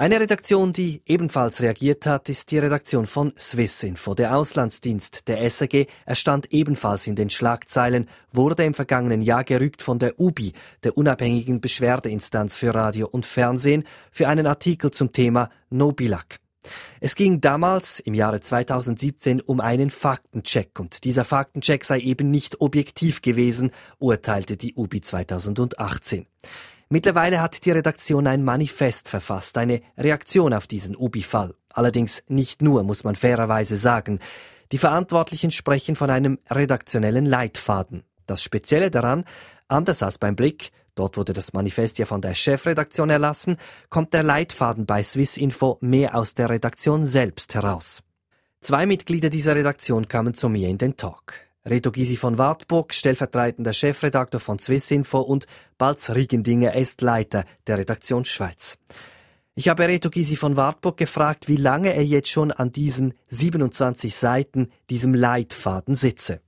Eine 0.00 0.18
Redaktion, 0.18 0.72
die 0.72 1.02
ebenfalls 1.04 1.60
reagiert 1.60 2.06
hat, 2.06 2.30
ist 2.30 2.50
die 2.50 2.58
Redaktion 2.58 3.06
von 3.06 3.34
Swissinfo. 3.38 4.14
Der 4.14 4.34
Auslandsdienst 4.34 5.28
der 5.28 5.50
SAG 5.50 5.88
erstand 6.06 6.54
ebenfalls 6.54 7.06
in 7.06 7.16
den 7.16 7.28
Schlagzeilen, 7.28 8.08
wurde 8.32 8.64
im 8.64 8.72
vergangenen 8.72 9.20
Jahr 9.20 9.44
gerügt 9.44 9.82
von 9.82 9.98
der 9.98 10.18
UBI, 10.18 10.54
der 10.84 10.96
unabhängigen 10.96 11.60
Beschwerdeinstanz 11.60 12.56
für 12.56 12.74
Radio 12.74 13.08
und 13.08 13.26
Fernsehen, 13.26 13.84
für 14.10 14.26
einen 14.26 14.46
Artikel 14.46 14.90
zum 14.90 15.12
Thema 15.12 15.50
No 15.68 15.92
Billag. 15.92 16.38
Es 17.00 17.14
ging 17.14 17.42
damals 17.42 18.00
im 18.00 18.14
Jahre 18.14 18.40
2017 18.40 19.42
um 19.42 19.60
einen 19.60 19.90
Faktencheck 19.90 20.80
und 20.80 21.04
dieser 21.04 21.26
Faktencheck 21.26 21.84
sei 21.84 22.00
eben 22.00 22.30
nicht 22.30 22.62
objektiv 22.62 23.20
gewesen, 23.20 23.70
urteilte 23.98 24.56
die 24.56 24.76
UBI 24.76 25.02
2018. 25.02 26.24
Mittlerweile 26.92 27.40
hat 27.40 27.64
die 27.64 27.70
Redaktion 27.70 28.26
ein 28.26 28.42
Manifest 28.42 29.08
verfasst, 29.08 29.56
eine 29.56 29.80
Reaktion 29.96 30.52
auf 30.52 30.66
diesen 30.66 30.96
UBI-Fall. 30.96 31.54
Allerdings 31.72 32.24
nicht 32.26 32.62
nur, 32.62 32.82
muss 32.82 33.04
man 33.04 33.14
fairerweise 33.14 33.76
sagen. 33.76 34.18
Die 34.72 34.78
Verantwortlichen 34.78 35.52
sprechen 35.52 35.94
von 35.94 36.10
einem 36.10 36.40
redaktionellen 36.50 37.26
Leitfaden. 37.26 38.02
Das 38.26 38.42
Spezielle 38.42 38.90
daran, 38.90 39.24
anders 39.68 40.02
als 40.02 40.18
beim 40.18 40.34
Blick, 40.34 40.72
dort 40.96 41.16
wurde 41.16 41.32
das 41.32 41.52
Manifest 41.52 41.98
ja 41.98 42.06
von 42.06 42.22
der 42.22 42.34
Chefredaktion 42.34 43.08
erlassen, 43.08 43.56
kommt 43.88 44.12
der 44.12 44.24
Leitfaden 44.24 44.84
bei 44.84 45.04
Swissinfo 45.04 45.78
mehr 45.80 46.16
aus 46.16 46.34
der 46.34 46.50
Redaktion 46.50 47.06
selbst 47.06 47.54
heraus. 47.54 48.02
Zwei 48.62 48.86
Mitglieder 48.86 49.30
dieser 49.30 49.54
Redaktion 49.54 50.08
kamen 50.08 50.34
zu 50.34 50.48
mir 50.48 50.68
in 50.68 50.78
den 50.78 50.96
Talk. 50.96 51.34
Reto 51.66 51.92
Gysi 51.92 52.16
von 52.16 52.38
Wartburg, 52.38 52.94
stellvertretender 52.94 53.74
Chefredakteur 53.74 54.40
von 54.40 54.58
Swissinfo 54.58 55.20
und 55.20 55.46
Balz 55.76 56.08
Riegendinger 56.08 56.74
ist 56.74 57.02
Leiter 57.02 57.44
der 57.66 57.76
Redaktion 57.76 58.24
Schweiz. 58.24 58.78
Ich 59.54 59.68
habe 59.68 59.86
Reto 59.86 60.08
Gysi 60.08 60.36
von 60.36 60.56
Wartburg 60.56 60.96
gefragt, 60.96 61.48
wie 61.48 61.56
lange 61.56 61.92
er 61.92 62.04
jetzt 62.04 62.30
schon 62.30 62.50
an 62.50 62.72
diesen 62.72 63.12
27 63.28 64.16
Seiten, 64.16 64.70
diesem 64.88 65.12
Leitfaden 65.12 65.94
sitze. 65.94 66.40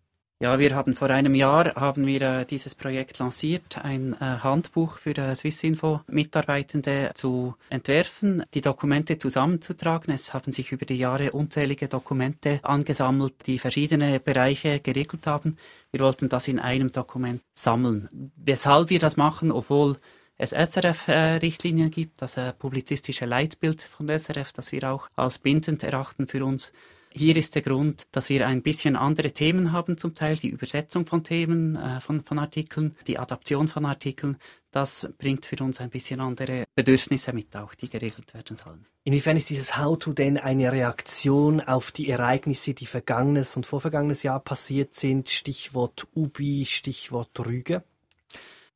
Ja, 0.43 0.59
wir 0.59 0.75
haben 0.75 0.95
vor 0.95 1.09
einem 1.09 1.37
Jahr 1.37 1.73
haben 1.77 2.05
wir 2.05 2.21
äh, 2.23 2.45
dieses 2.45 2.75
Projekt 2.75 3.21
lanciert, 3.21 3.79
ein 3.85 4.15
äh, 4.15 4.39
Handbuch 4.43 4.97
für 4.97 5.17
äh, 5.17 5.37
Swissinfo 5.37 6.01
Mitarbeitende 6.09 7.13
zu 7.15 7.55
entwerfen, 7.71 8.43
die 8.53 8.61
Dokumente 8.61 9.19
zusammenzutragen. 9.19 10.13
Es 10.13 10.35
haben 10.35 10.51
sich 10.51 10.73
über 10.73 10.85
die 10.85 10.99
Jahre 10.99 11.31
unzählige 11.31 11.87
Dokumente 11.87 12.59
angesammelt, 12.65 13.47
die 13.47 13.61
verschiedene 13.61 14.19
Bereiche 14.19 14.81
geregelt 14.81 15.29
haben. 15.29 15.59
Wir 15.93 16.01
wollten 16.01 16.29
das 16.29 16.49
in 16.49 16.59
einem 16.59 16.91
Dokument 16.91 17.41
sammeln. 17.55 18.09
Weshalb 18.35 18.91
wir 18.91 18.99
das 18.99 19.17
machen, 19.17 19.53
obwohl 19.53 19.97
es 20.39 20.51
SRF-Richtlinien 20.51 21.87
äh, 21.87 21.91
gibt, 21.91 22.21
das 22.21 22.37
äh, 22.37 22.53
publizistische 22.53 23.27
Leitbild 23.27 23.81
von 23.81 24.09
SRF, 24.09 24.53
das 24.53 24.73
wir 24.73 24.91
auch 24.91 25.09
als 25.15 25.39
bindend 25.39 25.85
erachten 25.85 26.27
für 26.27 26.45
uns 26.45 26.73
hier 27.15 27.37
ist 27.37 27.55
der 27.55 27.63
Grund, 27.63 28.05
dass 28.13 28.29
wir 28.29 28.47
ein 28.47 28.63
bisschen 28.63 28.97
andere 28.97 29.33
Themen 29.33 29.73
haben 29.73 29.97
zum 29.97 30.15
Teil, 30.15 30.37
die 30.37 30.49
Übersetzung 30.49 31.07
von 31.07 31.25
Themen, 31.25 31.77
äh, 31.77 32.01
von, 32.01 32.21
von 32.21 32.39
Artikeln, 32.39 32.97
die 33.07 33.19
Adaption 33.19 33.69
von 33.69 33.87
Artikeln. 33.87 34.37
Das 34.71 35.09
bringt 35.19 35.47
für 35.47 35.63
uns 35.63 35.81
ein 35.81 35.91
bisschen 35.91 36.21
andere 36.21 36.65
Bedürfnisse 36.75 37.33
mit, 37.33 37.55
auch 37.57 37.75
die 37.75 37.89
geregelt 37.89 38.33
werden 38.35 38.57
sollen. 38.57 38.87
Inwiefern 39.05 39.37
ist 39.37 39.51
dieses 39.51 39.77
How-to 39.77 40.13
denn 40.13 40.39
eine 40.39 40.73
Reaktion 40.73 41.61
auf 41.61 41.91
die 41.91 42.09
Ereignisse, 42.09 42.73
die 42.73 42.87
vergangenes 42.87 43.57
und 43.57 43.67
vorvergangenes 43.67 44.23
Jahr 44.23 44.41
passiert 44.41 44.95
sind? 44.95 45.29
Stichwort 45.29 46.07
Ubi, 46.15 46.65
Stichwort 46.67 47.39
Rüge? 47.45 47.85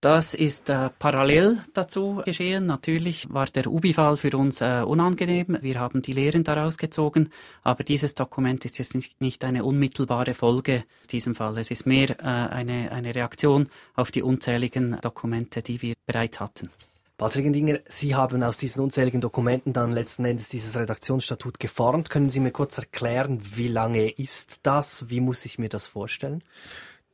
Das 0.03 0.35
ist 0.35 0.69
äh, 0.69 0.91
parallel 0.99 1.59
dazu 1.73 2.21
geschehen. 2.25 2.67
Natürlich 2.67 3.33
war 3.33 3.47
der 3.47 3.67
Ubi-Fall 3.67 4.19
für 4.19 4.37
uns 4.37 4.61
äh, 4.61 4.83
unangenehm. 4.87 5.59
Wir 5.63 5.81
haben 5.81 6.03
die 6.03 6.13
Lehren 6.13 6.45
daraus 6.45 6.77
gezogen, 6.77 7.31
aber 7.63 7.83
dieses 7.83 8.15
Dokument 8.15 8.65
ist 8.67 8.79
jetzt 8.79 8.95
nicht, 8.95 9.21
nicht 9.23 9.43
eine 9.43 9.65
unmittelbare 9.65 10.35
Folge 10.35 10.85
diesem 11.11 11.35
Fall. 11.35 11.57
Es 11.59 11.71
ist 11.71 11.87
mehr 11.87 12.11
äh, 12.21 12.25
eine, 12.25 12.93
eine 12.93 13.15
Reaktion 13.15 13.71
auf 13.95 14.11
die 14.11 14.23
unzähligen 14.23 14.99
Dokumente, 15.01 15.63
die 15.63 15.81
wir 15.81 15.95
bereits 16.05 16.41
hatten. 16.41 16.71
Patrick 17.17 17.51
Dinger, 17.51 17.79
Sie 17.87 18.15
haben 18.15 18.43
aus 18.43 18.59
diesen 18.59 18.83
unzähligen 18.83 19.23
Dokumenten 19.23 19.73
dann 19.73 19.91
letzten 19.91 20.27
Endes 20.27 20.51
dieses 20.51 20.77
Redaktionsstatut 20.77 21.59
geformt. 21.59 22.11
Können 22.11 22.29
Sie 22.29 22.41
mir 22.41 22.51
kurz 22.51 22.77
erklären, 22.77 23.41
wie 23.55 23.69
lange 23.69 24.11
ist 24.11 24.61
das? 24.65 25.09
Wie 25.09 25.23
muss 25.23 25.47
ich 25.47 25.59
mir 25.59 25.71
das 25.71 25.87
vorstellen? 25.87 26.45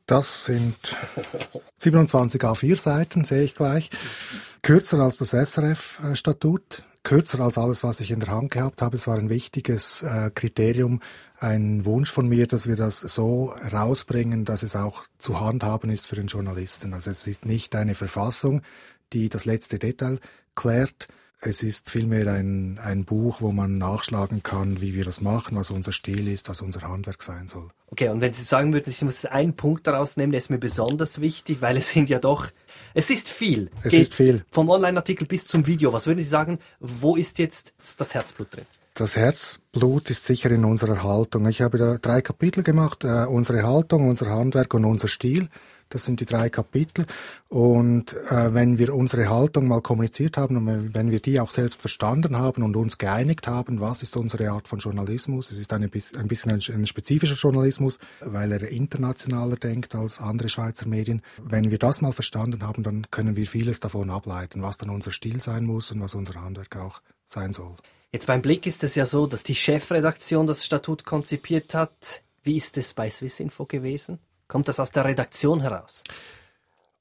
Das 0.05 0.45
sind 0.45 0.97
27 1.75 2.41
A4-Seiten, 2.41 3.23
sehe 3.23 3.43
ich 3.43 3.55
gleich. 3.55 3.89
Kürzer 4.61 4.99
als 4.99 5.17
das 5.17 5.29
SRF-Statut, 5.31 6.83
kürzer 7.03 7.39
als 7.39 7.57
alles, 7.57 7.83
was 7.83 7.99
ich 7.99 8.11
in 8.11 8.19
der 8.19 8.29
Hand 8.29 8.51
gehabt 8.51 8.81
habe. 8.81 8.95
Es 8.95 9.07
war 9.07 9.17
ein 9.17 9.29
wichtiges 9.29 10.03
äh, 10.03 10.29
Kriterium, 10.33 11.01
ein 11.39 11.85
Wunsch 11.85 12.11
von 12.11 12.27
mir, 12.27 12.47
dass 12.47 12.67
wir 12.67 12.75
das 12.75 12.99
so 12.99 13.53
rausbringen, 13.71 14.45
dass 14.45 14.63
es 14.63 14.75
auch 14.75 15.03
zu 15.17 15.39
handhaben 15.39 15.89
ist 15.89 16.07
für 16.07 16.15
den 16.15 16.27
Journalisten. 16.27 16.93
Also 16.93 17.11
es 17.11 17.27
ist 17.27 17.45
nicht 17.45 17.75
eine 17.75 17.95
Verfassung, 17.95 18.61
die 19.13 19.29
das 19.29 19.45
letzte 19.45 19.79
Detail 19.79 20.19
klärt, 20.55 21.07
es 21.45 21.63
ist 21.63 21.89
vielmehr 21.89 22.27
ein, 22.27 22.79
ein 22.83 23.05
Buch, 23.05 23.41
wo 23.41 23.51
man 23.51 23.77
nachschlagen 23.77 24.43
kann, 24.43 24.81
wie 24.81 24.93
wir 24.93 25.05
das 25.05 25.21
machen, 25.21 25.57
was 25.57 25.71
unser 25.71 25.91
Stil 25.91 26.27
ist, 26.27 26.49
was 26.49 26.61
unser 26.61 26.81
Handwerk 26.81 27.23
sein 27.23 27.47
soll. 27.47 27.69
Okay, 27.87 28.09
und 28.09 28.21
wenn 28.21 28.33
Sie 28.33 28.43
sagen 28.43 28.73
würden, 28.73 28.89
ich 28.89 29.01
muss 29.01 29.25
einen 29.25 29.55
Punkt 29.55 29.85
daraus 29.87 30.17
nehmen, 30.17 30.31
der 30.31 30.39
ist 30.39 30.49
mir 30.49 30.57
besonders 30.57 31.21
wichtig, 31.21 31.61
weil 31.61 31.77
es 31.77 31.91
sind 31.91 32.09
ja 32.09 32.19
doch, 32.19 32.47
es 32.93 33.09
ist 33.09 33.29
viel. 33.29 33.69
Es 33.83 33.91
Geht 33.91 34.01
ist 34.01 34.13
viel. 34.15 34.45
Vom 34.51 34.69
Online-Artikel 34.69 35.27
bis 35.27 35.45
zum 35.45 35.67
Video. 35.67 35.93
Was 35.93 36.07
würden 36.07 36.19
Sie 36.19 36.25
sagen, 36.25 36.59
wo 36.79 37.15
ist 37.15 37.39
jetzt 37.39 37.73
das 37.97 38.13
Herzblut 38.13 38.55
drin? 38.55 38.65
Das 38.95 39.15
Herzblut 39.15 40.11
ist 40.11 40.27
sicher 40.27 40.51
in 40.51 40.65
unserer 40.65 41.01
Haltung. 41.01 41.47
Ich 41.47 41.61
habe 41.61 41.79
da 41.79 41.97
drei 41.97 42.21
Kapitel 42.21 42.63
gemacht, 42.63 43.03
äh, 43.03 43.25
unsere 43.25 43.63
Haltung, 43.63 44.07
unser 44.07 44.27
Handwerk 44.27 44.73
und 44.75 44.85
unser 44.85 45.07
Stil. 45.07 45.49
Das 45.93 46.05
sind 46.05 46.19
die 46.19 46.25
drei 46.25 46.49
Kapitel. 46.49 47.05
Und 47.49 48.13
äh, 48.31 48.53
wenn 48.53 48.79
wir 48.79 48.95
unsere 48.95 49.29
Haltung 49.29 49.67
mal 49.67 49.81
kommuniziert 49.81 50.37
haben 50.37 50.57
und 50.57 50.93
wenn 50.95 51.11
wir 51.11 51.19
die 51.19 51.39
auch 51.39 51.51
selbst 51.51 51.81
verstanden 51.81 52.37
haben 52.37 52.63
und 52.63 52.75
uns 52.75 52.97
geeinigt 52.97 53.47
haben, 53.47 53.79
was 53.79 54.01
ist 54.01 54.17
unsere 54.17 54.49
Art 54.49 54.67
von 54.67 54.79
Journalismus? 54.79 55.51
Es 55.51 55.59
ist 55.59 55.71
eine, 55.71 55.85
ein 55.85 56.27
bisschen 56.27 56.51
ein, 56.51 56.61
ein 56.73 56.87
spezifischer 56.87 57.35
Journalismus, 57.35 57.99
weil 58.21 58.51
er 58.51 58.67
internationaler 58.67 59.57
denkt 59.57 59.93
als 59.93 60.19
andere 60.19 60.49
Schweizer 60.49 60.87
Medien. 60.87 61.21
Wenn 61.43 61.69
wir 61.69 61.77
das 61.77 62.01
mal 62.01 62.11
verstanden 62.11 62.65
haben, 62.65 62.81
dann 62.81 63.05
können 63.11 63.35
wir 63.35 63.45
vieles 63.45 63.79
davon 63.79 64.09
ableiten, 64.09 64.63
was 64.63 64.77
dann 64.77 64.89
unser 64.89 65.11
Stil 65.11 65.43
sein 65.43 65.65
muss 65.65 65.91
und 65.91 66.01
was 66.01 66.15
unser 66.15 66.41
Handwerk 66.41 66.75
auch 66.75 67.01
sein 67.27 67.53
soll. 67.53 67.75
Jetzt 68.11 68.25
beim 68.25 68.41
Blick 68.41 68.65
ist 68.65 68.83
es 68.83 68.95
ja 68.95 69.05
so, 69.05 69.27
dass 69.27 69.43
die 69.43 69.55
Chefredaktion 69.55 70.47
das 70.47 70.65
Statut 70.65 71.05
konzipiert 71.05 71.75
hat. 71.75 72.23
Wie 72.41 72.57
ist 72.57 72.77
es 72.77 72.95
bei 72.95 73.11
Swissinfo 73.11 73.65
gewesen? 73.65 74.19
Kommt 74.53 74.67
das 74.67 74.79
aus 74.79 74.91
der 74.91 75.05
Redaktion 75.05 75.61
heraus? 75.61 76.03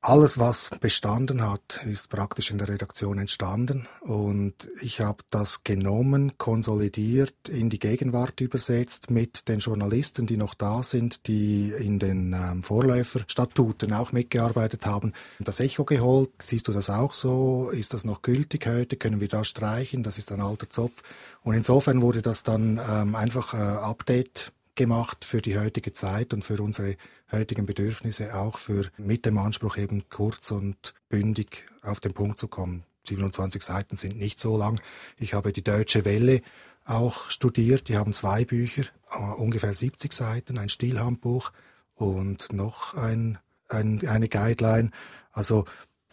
Alles, 0.00 0.38
was 0.38 0.70
bestanden 0.80 1.46
hat, 1.46 1.84
ist 1.84 2.08
praktisch 2.08 2.50
in 2.50 2.56
der 2.56 2.68
Redaktion 2.68 3.18
entstanden 3.18 3.86
und 4.00 4.70
ich 4.80 5.02
habe 5.02 5.22
das 5.28 5.62
genommen, 5.62 6.38
konsolidiert, 6.38 7.50
in 7.50 7.68
die 7.68 7.78
Gegenwart 7.78 8.40
übersetzt 8.40 9.10
mit 9.10 9.48
den 9.48 9.58
Journalisten, 9.58 10.26
die 10.26 10.38
noch 10.38 10.54
da 10.54 10.82
sind, 10.82 11.26
die 11.26 11.74
in 11.78 11.98
den 11.98 12.32
ähm, 12.32 12.62
Vorläuferstatuten 12.62 13.92
auch 13.92 14.12
mitgearbeitet 14.12 14.86
haben. 14.86 15.12
Das 15.38 15.60
Echo 15.60 15.84
geholt, 15.84 16.30
siehst 16.40 16.68
du 16.68 16.72
das 16.72 16.88
auch 16.88 17.12
so? 17.12 17.68
Ist 17.68 17.92
das 17.92 18.06
noch 18.06 18.22
gültig 18.22 18.66
heute? 18.66 18.96
Können 18.96 19.20
wir 19.20 19.28
da 19.28 19.44
streichen? 19.44 20.02
Das 20.02 20.16
ist 20.16 20.32
ein 20.32 20.40
alter 20.40 20.70
Zopf. 20.70 21.02
Und 21.42 21.52
insofern 21.52 22.00
wurde 22.00 22.22
das 22.22 22.44
dann 22.44 22.80
ähm, 22.90 23.14
einfach 23.14 23.52
äh, 23.52 23.58
Update 23.58 24.52
gemacht 24.74 25.24
für 25.24 25.42
die 25.42 25.58
heutige 25.58 25.92
Zeit 25.92 26.32
und 26.32 26.44
für 26.44 26.62
unsere 26.62 26.96
heutigen 27.30 27.66
Bedürfnisse, 27.66 28.34
auch 28.34 28.58
für 28.58 28.90
mit 28.96 29.26
dem 29.26 29.38
Anspruch 29.38 29.76
eben 29.76 30.08
kurz 30.08 30.50
und 30.50 30.94
bündig 31.08 31.64
auf 31.82 32.00
den 32.00 32.14
Punkt 32.14 32.38
zu 32.38 32.48
kommen. 32.48 32.84
27 33.08 33.62
Seiten 33.62 33.96
sind 33.96 34.16
nicht 34.16 34.38
so 34.38 34.56
lang. 34.56 34.80
Ich 35.18 35.34
habe 35.34 35.52
die 35.52 35.64
Deutsche 35.64 36.04
Welle 36.04 36.40
auch 36.84 37.30
studiert. 37.30 37.88
Die 37.88 37.96
haben 37.96 38.12
zwei 38.12 38.44
Bücher, 38.44 38.84
äh, 39.10 39.18
ungefähr 39.18 39.74
70 39.74 40.12
Seiten, 40.12 40.58
ein 40.58 40.68
Stilhandbuch 40.68 41.52
und 41.96 42.52
noch 42.52 42.94
ein, 42.94 43.38
ein, 43.68 44.06
eine 44.06 44.28
Guideline. 44.28 44.90
Also 45.32 45.64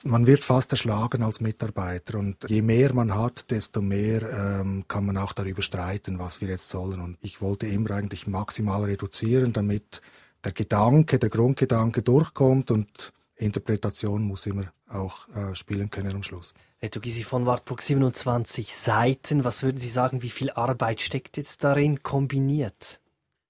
man 0.03 0.27
wird 0.27 0.43
fast 0.43 0.71
erschlagen 0.71 1.23
als 1.23 1.39
Mitarbeiter 1.39 2.17
und 2.17 2.37
je 2.47 2.61
mehr 2.61 2.93
man 2.93 3.15
hat, 3.15 3.51
desto 3.51 3.81
mehr 3.81 4.59
ähm, 4.61 4.85
kann 4.87 5.05
man 5.05 5.17
auch 5.17 5.33
darüber 5.33 5.61
streiten, 5.61 6.19
was 6.19 6.41
wir 6.41 6.49
jetzt 6.49 6.69
sollen. 6.69 6.99
Und 6.99 7.17
ich 7.21 7.41
wollte 7.41 7.67
immer 7.67 7.91
eigentlich 7.91 8.27
maximal 8.27 8.83
reduzieren, 8.83 9.53
damit 9.53 10.01
der 10.43 10.51
Gedanke, 10.51 11.19
der 11.19 11.29
Grundgedanke 11.29 12.01
durchkommt 12.01 12.71
und 12.71 13.13
Interpretation 13.35 14.23
muss 14.23 14.45
immer 14.45 14.71
auch 14.87 15.27
äh, 15.29 15.55
spielen 15.55 15.89
können 15.89 16.15
am 16.15 16.23
Schluss. 16.23 16.53
Reto 16.81 16.99
Gysi 16.99 17.23
von 17.23 17.45
Wartburg, 17.45 17.81
27 17.81 18.75
Seiten. 18.75 19.43
Was 19.43 19.63
würden 19.63 19.77
Sie 19.77 19.89
sagen, 19.89 20.21
wie 20.21 20.29
viel 20.29 20.49
Arbeit 20.51 21.01
steckt 21.01 21.37
jetzt 21.37 21.63
darin 21.63 22.03
kombiniert? 22.03 23.01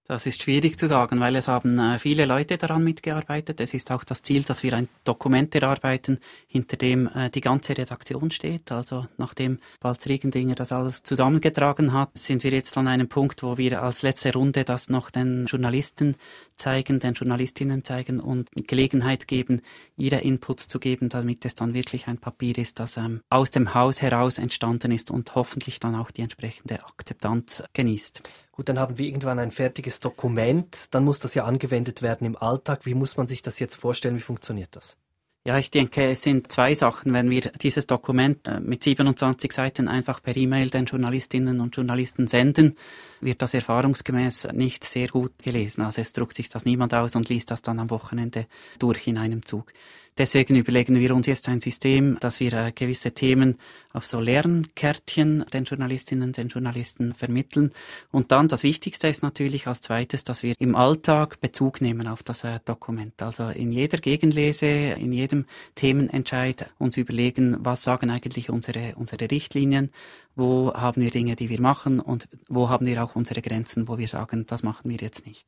Das 0.10 0.26
ist 0.26 0.42
schwierig 0.42 0.80
zu 0.80 0.88
sagen, 0.88 1.20
weil 1.20 1.36
es 1.36 1.48
haben 1.48 1.78
äh, 1.78 2.00
viele 2.00 2.26
Leute 2.26 2.58
daran 2.58 2.84
mitgearbeitet. 2.84 3.62
Es 3.62 3.76
ist 3.76 3.92
auch 3.92 4.04
das 4.04 4.24
Ziel, 4.24 4.42
dass 4.42 4.64
wir 4.64 4.74
ein 4.76 4.90
Dokument 5.04 5.54
erarbeiten, 5.54 6.18
hinter 6.48 6.78
dem 6.78 7.08
äh, 7.14 7.30
die 7.30 7.42
ganze 7.42 7.78
Redaktion 7.78 8.32
steht. 8.32 8.72
Also 8.72 9.06
nachdem 9.18 9.60
Balz 9.80 10.08
Riegendinger 10.08 10.56
das 10.56 10.72
alles 10.72 11.04
zusammengetragen 11.04 11.94
hat, 11.94 12.18
sind 12.18 12.44
wir 12.44 12.50
jetzt 12.50 12.76
an 12.76 12.88
einem 12.88 13.08
Punkt, 13.08 13.44
wo 13.44 13.60
wir 13.60 13.84
als 13.84 14.02
letzte 14.02 14.34
Runde 14.34 14.64
das 14.64 14.90
noch 14.90 15.12
den 15.12 15.46
Journalisten 15.46 16.16
zeigen, 16.56 17.00
den 17.00 17.14
Journalistinnen 17.14 17.84
zeigen 17.84 18.20
und 18.20 18.50
Gelegenheit 18.68 19.28
geben, 19.28 19.62
ihre 19.96 20.22
Inputs 20.22 20.68
zu 20.68 20.80
geben, 20.80 21.10
damit 21.10 21.46
es 21.46 21.54
dann 21.54 21.76
wirklich 21.76 22.08
ein 22.08 22.18
Papier 22.18 22.58
ist, 22.58 22.80
das 22.80 22.98
ähm, 22.98 23.22
aus 23.30 23.52
dem 23.52 23.76
Haus 23.76 24.02
heraus 24.02 24.40
entstanden 24.40 24.92
ist 24.92 25.12
und 25.12 25.36
hoffentlich 25.36 25.80
dann 25.80 25.94
auch 25.94 26.10
die 26.10 26.24
entsprechende 26.24 26.84
Akzeptanz 26.84 27.64
genießt. 27.74 28.24
Gut, 28.60 28.68
dann 28.68 28.78
haben 28.78 28.98
wir 28.98 29.06
irgendwann 29.06 29.40
ein 29.40 29.52
fertiges 29.52 30.02
Dokument, 30.02 30.94
dann 30.94 31.06
muss 31.06 31.22
das 31.22 31.34
ja 31.34 31.46
angewendet 31.46 32.02
werden 32.02 32.28
im 32.28 32.36
Alltag. 32.36 32.86
Wie 32.86 32.94
muss 32.94 33.16
man 33.16 33.26
sich 33.26 33.42
das 33.42 33.58
jetzt 33.58 33.78
vorstellen? 33.78 34.18
Wie 34.18 34.20
funktioniert 34.20 34.76
das? 34.76 34.98
Ja, 35.46 35.58
ich 35.58 35.72
denke, 35.72 36.04
es 36.04 36.24
sind 36.24 36.52
zwei 36.52 36.74
Sachen. 36.74 37.14
Wenn 37.14 37.30
wir 37.30 37.40
dieses 37.40 37.88
Dokument 37.88 38.50
äh, 38.50 38.60
mit 38.60 38.84
27 38.84 39.54
Seiten 39.54 39.88
einfach 39.88 40.22
per 40.22 40.36
E-Mail 40.36 40.70
den 40.72 40.84
Journalistinnen 40.84 41.62
und 41.62 41.78
Journalisten 41.78 42.28
senden, 42.28 42.76
wird 43.22 43.42
das 43.42 43.54
erfahrungsgemäß 43.54 44.50
nicht 44.52 44.84
sehr 44.84 45.08
gut 45.08 45.32
gelesen. 45.42 45.82
Also 45.82 46.02
es 46.02 46.12
druckt 46.12 46.36
sich 46.36 46.50
das 46.50 46.66
niemand 46.66 46.94
aus 46.94 47.16
und 47.16 47.30
liest 47.30 47.52
das 47.52 47.62
dann 47.62 47.80
am 47.80 47.90
Wochenende 47.90 48.46
durch 48.78 49.08
in 49.08 49.18
einem 49.18 49.46
Zug. 49.46 49.72
Deswegen 50.20 50.58
überlegen 50.58 50.96
wir 50.96 51.16
uns 51.16 51.28
jetzt 51.28 51.48
ein 51.48 51.62
System, 51.62 52.18
dass 52.20 52.42
wir 52.42 52.52
äh, 52.52 52.74
gewisse 52.74 53.14
Themen 53.14 53.56
auf 53.94 54.06
so 54.06 54.20
Lernkärtchen 54.20 55.46
den 55.54 55.64
Journalistinnen, 55.64 56.34
den 56.34 56.50
Journalisten 56.50 57.16
vermitteln. 57.16 57.70
Und 58.12 58.34
dann 58.34 58.50
das 58.50 58.64
Wichtigste 58.64 59.08
ist 59.08 59.24
natürlich 59.24 59.66
als 59.66 59.80
zweites, 59.80 60.26
dass 60.26 60.44
wir 60.44 60.56
im 60.60 60.76
Alltag 60.76 61.40
Bezug 61.40 61.80
nehmen 61.80 62.06
auf 62.06 62.22
das 62.22 62.44
äh, 62.44 62.60
Dokument. 62.66 63.14
Also 63.22 63.48
in 63.48 63.72
jeder 63.72 63.98
Gegenlese, 63.98 64.66
in 64.68 65.14
jedem 65.14 65.46
Themenentscheid 65.76 66.70
uns 66.80 66.98
überlegen, 66.98 67.56
was 67.62 67.84
sagen 67.84 68.10
eigentlich 68.10 68.50
unsere, 68.50 68.96
unsere 68.98 69.32
Richtlinien, 69.32 69.90
wo 70.36 70.74
haben 70.74 71.02
wir 71.02 71.12
Dinge, 71.12 71.38
die 71.38 71.48
wir 71.48 71.62
machen 71.62 72.02
und 72.02 72.28
wo 72.50 72.68
haben 72.68 72.86
wir 72.86 73.02
auch 73.06 73.16
unsere 73.16 73.42
Grenzen, 73.42 73.88
wo 73.88 73.98
wir 73.98 74.10
sagen, 74.10 74.46
das 74.48 74.64
machen 74.64 74.92
wir 74.92 74.98
jetzt 74.98 75.26
nicht 75.26 75.46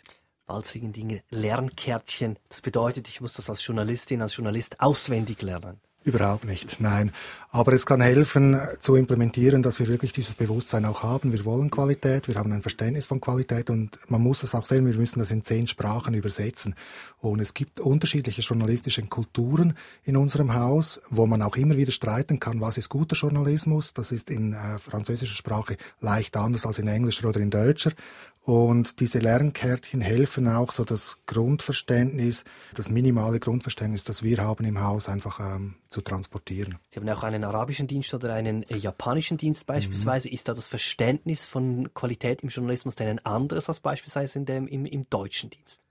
walzigen 0.51 0.91
Dinge, 0.91 1.23
Lernkärtchen. 1.29 2.37
Das 2.49 2.61
bedeutet, 2.61 3.07
ich 3.07 3.21
muss 3.21 3.35
das 3.35 3.49
als 3.49 3.65
Journalistin, 3.65 4.21
als 4.21 4.35
Journalist 4.35 4.81
auswendig 4.81 5.41
lernen. 5.41 5.79
Überhaupt 6.03 6.45
nicht, 6.45 6.81
nein. 6.81 7.11
Aber 7.51 7.73
es 7.73 7.85
kann 7.85 8.01
helfen 8.01 8.59
zu 8.79 8.95
implementieren, 8.95 9.61
dass 9.61 9.77
wir 9.79 9.87
wirklich 9.87 10.11
dieses 10.11 10.33
Bewusstsein 10.33 10.85
auch 10.85 11.03
haben. 11.03 11.31
Wir 11.31 11.45
wollen 11.45 11.69
Qualität, 11.69 12.27
wir 12.27 12.35
haben 12.35 12.51
ein 12.51 12.63
Verständnis 12.63 13.05
von 13.05 13.21
Qualität 13.21 13.69
und 13.69 13.99
man 14.09 14.21
muss 14.21 14.41
es 14.41 14.55
auch 14.55 14.65
sehen, 14.65 14.87
wir 14.87 14.95
müssen 14.95 15.19
das 15.19 15.29
in 15.29 15.43
zehn 15.43 15.67
Sprachen 15.67 16.15
übersetzen. 16.15 16.73
Und 17.19 17.39
es 17.39 17.53
gibt 17.53 17.79
unterschiedliche 17.79 18.41
journalistische 18.41 19.03
Kulturen 19.03 19.77
in 20.03 20.17
unserem 20.17 20.55
Haus, 20.55 21.03
wo 21.11 21.27
man 21.27 21.43
auch 21.43 21.55
immer 21.55 21.77
wieder 21.77 21.91
streiten 21.91 22.39
kann, 22.39 22.61
was 22.61 22.79
ist 22.79 22.89
guter 22.89 23.15
Journalismus. 23.15 23.93
Das 23.93 24.11
ist 24.11 24.31
in 24.31 24.53
äh, 24.53 24.79
französischer 24.79 25.35
Sprache 25.35 25.77
leicht 25.99 26.35
anders 26.35 26.65
als 26.65 26.79
in 26.79 26.87
englischer 26.87 27.29
oder 27.29 27.41
in 27.41 27.51
deutscher. 27.51 27.91
Und 28.43 28.99
diese 29.01 29.19
Lernkärtchen 29.19 30.01
helfen 30.01 30.47
auch, 30.47 30.71
so 30.71 30.83
das 30.83 31.19
Grundverständnis, 31.27 32.43
das 32.73 32.89
minimale 32.89 33.39
Grundverständnis, 33.39 34.03
das 34.03 34.23
wir 34.23 34.39
haben 34.39 34.65
im 34.65 34.81
Haus, 34.81 35.09
einfach 35.09 35.39
ähm, 35.39 35.75
zu 35.89 36.01
transportieren. 36.01 36.79
Sie 36.89 36.99
haben 36.99 37.07
auch 37.09 37.23
einen 37.23 37.43
arabischen 37.43 37.85
Dienst 37.85 38.11
oder 38.15 38.33
einen 38.33 38.63
äh, 38.63 38.77
japanischen 38.77 39.37
Dienst 39.37 39.67
beispielsweise. 39.67 40.27
Mhm. 40.27 40.33
Ist 40.33 40.47
da 40.47 40.55
das 40.55 40.67
Verständnis 40.67 41.45
von 41.45 41.93
Qualität 41.93 42.41
im 42.41 42.49
Journalismus 42.49 42.95
denn 42.95 43.09
ein 43.09 43.25
anderes 43.25 43.69
als 43.69 43.79
beispielsweise 43.79 44.39
in 44.39 44.45
dem, 44.47 44.67
im, 44.67 44.87
im 44.87 45.07
deutschen 45.07 45.51
Dienst? 45.51 45.85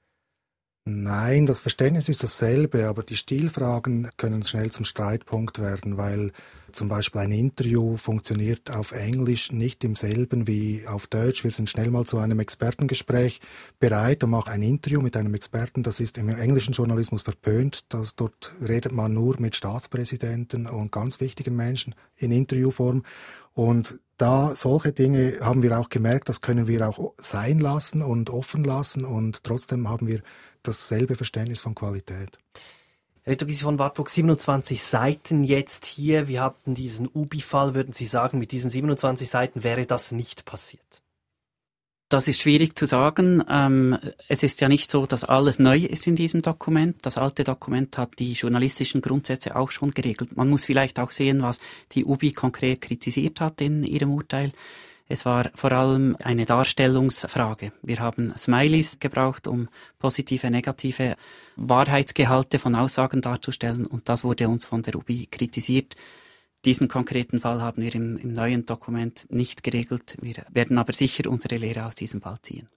Nein, 0.84 1.46
das 1.46 1.60
Verständnis 1.60 2.08
ist 2.08 2.22
dasselbe, 2.22 2.88
aber 2.88 3.04
die 3.04 3.16
Stilfragen 3.16 4.10
können 4.16 4.44
schnell 4.44 4.72
zum 4.72 4.84
Streitpunkt 4.84 5.60
werden, 5.60 5.98
weil 5.98 6.32
zum 6.72 6.88
Beispiel 6.88 7.20
ein 7.20 7.32
Interview 7.32 7.96
funktioniert 7.96 8.70
auf 8.70 8.92
Englisch 8.92 9.52
nicht 9.52 9.84
im 9.84 9.96
selben 9.96 10.46
wie 10.46 10.86
auf 10.86 11.06
Deutsch. 11.06 11.44
Wir 11.44 11.50
sind 11.50 11.68
schnell 11.68 11.90
mal 11.90 12.04
zu 12.04 12.18
einem 12.18 12.40
Expertengespräch 12.40 13.40
bereit 13.78 14.24
und 14.24 14.30
machen 14.30 14.52
ein 14.52 14.62
Interview 14.62 15.00
mit 15.00 15.16
einem 15.16 15.34
Experten. 15.34 15.82
Das 15.82 16.00
ist 16.00 16.18
im 16.18 16.28
englischen 16.28 16.72
Journalismus 16.72 17.22
verpönt. 17.22 17.84
Das, 17.88 18.16
dort 18.16 18.52
redet 18.60 18.92
man 18.92 19.12
nur 19.12 19.40
mit 19.40 19.56
Staatspräsidenten 19.56 20.66
und 20.66 20.92
ganz 20.92 21.20
wichtigen 21.20 21.56
Menschen 21.56 21.94
in 22.16 22.32
Interviewform. 22.32 23.02
Und 23.54 23.98
da 24.16 24.54
solche 24.54 24.92
Dinge 24.92 25.38
haben 25.40 25.62
wir 25.62 25.78
auch 25.78 25.88
gemerkt, 25.88 26.28
das 26.28 26.40
können 26.40 26.66
wir 26.66 26.88
auch 26.88 27.14
sein 27.18 27.58
lassen 27.58 28.02
und 28.02 28.30
offen 28.30 28.64
lassen 28.64 29.04
und 29.04 29.44
trotzdem 29.44 29.88
haben 29.88 30.06
wir 30.06 30.20
dasselbe 30.62 31.14
Verständnis 31.14 31.60
von 31.60 31.74
Qualität. 31.74 32.38
Von 33.38 33.78
Wartburg, 33.78 34.10
27 34.10 34.82
Seiten 34.82 35.44
jetzt 35.44 35.86
hier. 35.86 36.26
Wir 36.26 36.42
hatten 36.42 36.74
diesen 36.74 37.06
Ubi-Fall. 37.06 37.76
Würden 37.76 37.92
Sie 37.92 38.06
sagen, 38.06 38.40
mit 38.40 38.50
diesen 38.50 38.70
27 38.70 39.30
Seiten 39.30 39.62
wäre 39.62 39.86
das 39.86 40.10
nicht 40.10 40.44
passiert? 40.44 41.00
Das 42.08 42.26
ist 42.26 42.40
schwierig 42.40 42.76
zu 42.76 42.86
sagen. 42.86 43.44
Ähm, 43.48 43.96
es 44.26 44.42
ist 44.42 44.60
ja 44.60 44.68
nicht 44.68 44.90
so, 44.90 45.06
dass 45.06 45.22
alles 45.22 45.60
neu 45.60 45.78
ist 45.78 46.08
in 46.08 46.16
diesem 46.16 46.42
Dokument. 46.42 46.96
Das 47.02 47.18
alte 47.18 47.44
Dokument 47.44 47.96
hat 47.98 48.18
die 48.18 48.32
journalistischen 48.32 49.00
Grundsätze 49.00 49.54
auch 49.54 49.70
schon 49.70 49.92
geregelt. 49.92 50.36
Man 50.36 50.50
muss 50.50 50.64
vielleicht 50.64 50.98
auch 50.98 51.12
sehen, 51.12 51.40
was 51.40 51.60
die 51.92 52.04
UBI 52.04 52.32
konkret 52.32 52.80
kritisiert 52.80 53.40
hat 53.40 53.60
in 53.60 53.84
ihrem 53.84 54.10
Urteil. 54.10 54.50
Es 55.12 55.24
war 55.24 55.50
vor 55.56 55.72
allem 55.72 56.16
eine 56.22 56.46
Darstellungsfrage. 56.46 57.72
Wir 57.82 57.98
haben 57.98 58.32
Smileys 58.36 59.00
gebraucht, 59.00 59.48
um 59.48 59.68
positive, 59.98 60.48
negative 60.52 61.16
Wahrheitsgehalte 61.56 62.60
von 62.60 62.76
Aussagen 62.76 63.20
darzustellen 63.20 63.86
und 63.86 64.08
das 64.08 64.22
wurde 64.22 64.48
uns 64.48 64.66
von 64.66 64.82
der 64.82 64.94
UBI 64.94 65.26
kritisiert. 65.26 65.96
Diesen 66.64 66.86
konkreten 66.86 67.40
Fall 67.40 67.60
haben 67.60 67.82
wir 67.82 67.92
im, 67.92 68.18
im 68.18 68.32
neuen 68.32 68.66
Dokument 68.66 69.26
nicht 69.30 69.64
geregelt. 69.64 70.16
Wir 70.22 70.44
werden 70.50 70.78
aber 70.78 70.92
sicher 70.92 71.28
unsere 71.28 71.56
Lehre 71.56 71.86
aus 71.86 71.96
diesem 71.96 72.20
Fall 72.20 72.38
ziehen. 72.40 72.68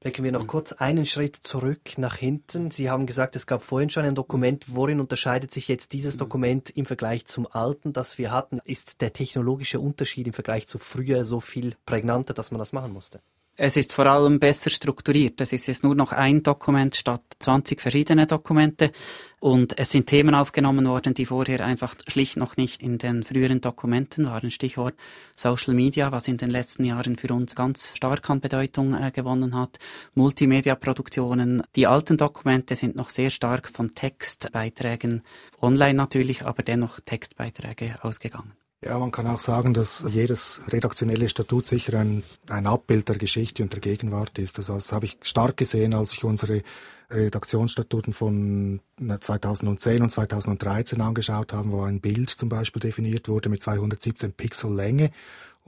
Blicken 0.00 0.22
wir 0.22 0.30
noch 0.30 0.46
kurz 0.46 0.72
einen 0.72 1.04
Schritt 1.04 1.34
zurück 1.34 1.98
nach 1.98 2.14
hinten. 2.14 2.70
Sie 2.70 2.88
haben 2.88 3.06
gesagt, 3.06 3.34
es 3.34 3.48
gab 3.48 3.64
vorhin 3.64 3.90
schon 3.90 4.04
ein 4.04 4.14
Dokument. 4.14 4.66
Worin 4.68 5.00
unterscheidet 5.00 5.50
sich 5.50 5.66
jetzt 5.66 5.92
dieses 5.92 6.14
mhm. 6.14 6.18
Dokument 6.18 6.70
im 6.70 6.86
Vergleich 6.86 7.26
zum 7.26 7.48
alten, 7.50 7.92
das 7.92 8.16
wir 8.16 8.30
hatten? 8.30 8.60
Ist 8.64 9.00
der 9.00 9.12
technologische 9.12 9.80
Unterschied 9.80 10.28
im 10.28 10.32
Vergleich 10.32 10.68
zu 10.68 10.78
früher 10.78 11.24
so 11.24 11.40
viel 11.40 11.74
prägnanter, 11.84 12.32
dass 12.32 12.52
man 12.52 12.60
das 12.60 12.72
machen 12.72 12.92
musste? 12.92 13.20
Es 13.60 13.76
ist 13.76 13.92
vor 13.92 14.06
allem 14.06 14.38
besser 14.38 14.70
strukturiert. 14.70 15.40
Es 15.40 15.52
ist 15.52 15.66
jetzt 15.66 15.82
nur 15.82 15.96
noch 15.96 16.12
ein 16.12 16.44
Dokument 16.44 16.94
statt 16.94 17.22
20 17.40 17.80
verschiedene 17.80 18.28
Dokumente. 18.28 18.92
Und 19.40 19.76
es 19.80 19.90
sind 19.90 20.06
Themen 20.06 20.36
aufgenommen 20.36 20.86
worden, 20.86 21.12
die 21.12 21.26
vorher 21.26 21.64
einfach 21.64 21.96
schlicht 22.06 22.36
noch 22.36 22.56
nicht 22.56 22.84
in 22.84 22.98
den 22.98 23.24
früheren 23.24 23.60
Dokumenten 23.60 24.28
waren. 24.28 24.52
Stichwort 24.52 24.94
Social 25.34 25.74
Media, 25.74 26.12
was 26.12 26.28
in 26.28 26.36
den 26.36 26.50
letzten 26.50 26.84
Jahren 26.84 27.16
für 27.16 27.34
uns 27.34 27.56
ganz 27.56 27.96
stark 27.96 28.30
an 28.30 28.40
Bedeutung 28.40 28.94
äh, 28.94 29.10
gewonnen 29.10 29.56
hat. 29.56 29.80
Multimedia-Produktionen. 30.14 31.64
Die 31.74 31.88
alten 31.88 32.16
Dokumente 32.16 32.76
sind 32.76 32.94
noch 32.94 33.10
sehr 33.10 33.30
stark 33.30 33.68
von 33.68 33.92
Textbeiträgen, 33.92 35.22
online 35.60 35.94
natürlich, 35.94 36.46
aber 36.46 36.62
dennoch 36.62 37.00
Textbeiträge 37.00 37.96
ausgegangen. 38.02 38.57
Ja, 38.84 38.96
man 38.96 39.10
kann 39.10 39.26
auch 39.26 39.40
sagen, 39.40 39.74
dass 39.74 40.04
jedes 40.08 40.60
redaktionelle 40.68 41.28
Statut 41.28 41.66
sicher 41.66 41.98
ein, 41.98 42.22
ein 42.48 42.68
Abbild 42.68 43.08
der 43.08 43.18
Geschichte 43.18 43.64
und 43.64 43.72
der 43.72 43.80
Gegenwart 43.80 44.38
ist. 44.38 44.56
Also 44.58 44.74
das 44.74 44.92
habe 44.92 45.06
ich 45.06 45.18
stark 45.22 45.56
gesehen, 45.56 45.94
als 45.94 46.12
ich 46.12 46.22
unsere 46.22 46.62
Redaktionsstatuten 47.10 48.12
von 48.12 48.80
2010 48.98 50.02
und 50.02 50.10
2013 50.10 51.00
angeschaut 51.00 51.52
habe, 51.54 51.72
wo 51.72 51.82
ein 51.82 52.00
Bild 52.00 52.30
zum 52.30 52.48
Beispiel 52.48 52.80
definiert 52.80 53.28
wurde 53.28 53.48
mit 53.48 53.62
217 53.62 54.32
Pixel 54.32 54.72
Länge 54.72 55.10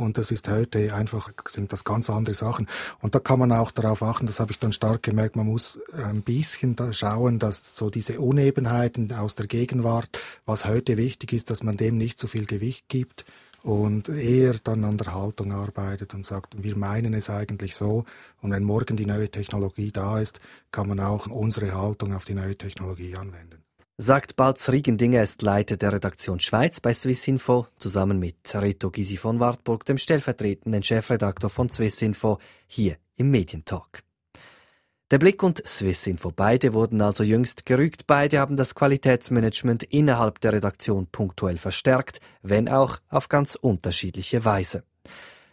und 0.00 0.18
das 0.18 0.30
ist 0.30 0.48
heute 0.48 0.94
einfach, 0.94 1.30
sind 1.46 1.72
das 1.72 1.84
ganz 1.84 2.10
andere 2.10 2.34
Sachen. 2.34 2.66
Und 3.00 3.14
da 3.14 3.20
kann 3.20 3.38
man 3.38 3.52
auch 3.52 3.70
darauf 3.70 4.02
achten, 4.02 4.26
das 4.26 4.40
habe 4.40 4.52
ich 4.52 4.58
dann 4.58 4.72
stark 4.72 5.02
gemerkt, 5.02 5.36
man 5.36 5.46
muss 5.46 5.80
ein 5.92 6.22
bisschen 6.22 6.76
da 6.76 6.92
schauen, 6.92 7.38
dass 7.38 7.76
so 7.76 7.90
diese 7.90 8.20
Unebenheiten 8.20 9.12
aus 9.12 9.34
der 9.34 9.46
Gegenwart, 9.46 10.08
was 10.46 10.64
heute 10.64 10.96
wichtig 10.96 11.32
ist, 11.32 11.50
dass 11.50 11.62
man 11.62 11.76
dem 11.76 11.98
nicht 11.98 12.18
so 12.18 12.26
viel 12.26 12.46
Gewicht 12.46 12.88
gibt 12.88 13.24
und 13.62 14.08
eher 14.08 14.54
dann 14.64 14.84
an 14.84 14.96
der 14.96 15.14
Haltung 15.14 15.52
arbeitet 15.52 16.14
und 16.14 16.24
sagt, 16.24 16.62
wir 16.62 16.76
meinen 16.76 17.14
es 17.14 17.28
eigentlich 17.28 17.76
so. 17.76 18.04
Und 18.40 18.52
wenn 18.52 18.64
morgen 18.64 18.96
die 18.96 19.06
neue 19.06 19.30
Technologie 19.30 19.92
da 19.92 20.18
ist, 20.18 20.40
kann 20.70 20.88
man 20.88 21.00
auch 21.00 21.26
unsere 21.26 21.74
Haltung 21.74 22.14
auf 22.14 22.24
die 22.24 22.34
neue 22.34 22.56
Technologie 22.56 23.16
anwenden 23.16 23.59
sagt 24.00 24.36
Balz 24.36 24.70
Riegendinger, 24.70 25.22
ist 25.22 25.42
Leiter 25.42 25.76
der 25.76 25.92
Redaktion 25.92 26.40
Schweiz 26.40 26.80
bei 26.80 26.94
Swissinfo, 26.94 27.66
zusammen 27.78 28.18
mit 28.18 28.36
Reto 28.54 28.90
Gysi 28.90 29.18
von 29.18 29.40
Wartburg, 29.40 29.84
dem 29.84 29.98
stellvertretenden 29.98 30.82
Chefredaktor 30.82 31.50
von 31.50 31.68
Swissinfo, 31.68 32.38
hier 32.66 32.96
im 33.16 33.30
Medientalk. 33.30 34.02
Der 35.10 35.18
Blick 35.18 35.42
und 35.42 35.62
Swissinfo, 35.66 36.32
beide 36.34 36.72
wurden 36.72 37.02
also 37.02 37.24
jüngst 37.24 37.66
gerügt, 37.66 38.06
beide 38.06 38.38
haben 38.38 38.56
das 38.56 38.74
Qualitätsmanagement 38.74 39.82
innerhalb 39.82 40.40
der 40.40 40.54
Redaktion 40.54 41.06
punktuell 41.06 41.58
verstärkt, 41.58 42.20
wenn 42.42 42.70
auch 42.70 42.96
auf 43.10 43.28
ganz 43.28 43.54
unterschiedliche 43.54 44.46
Weise. 44.46 44.82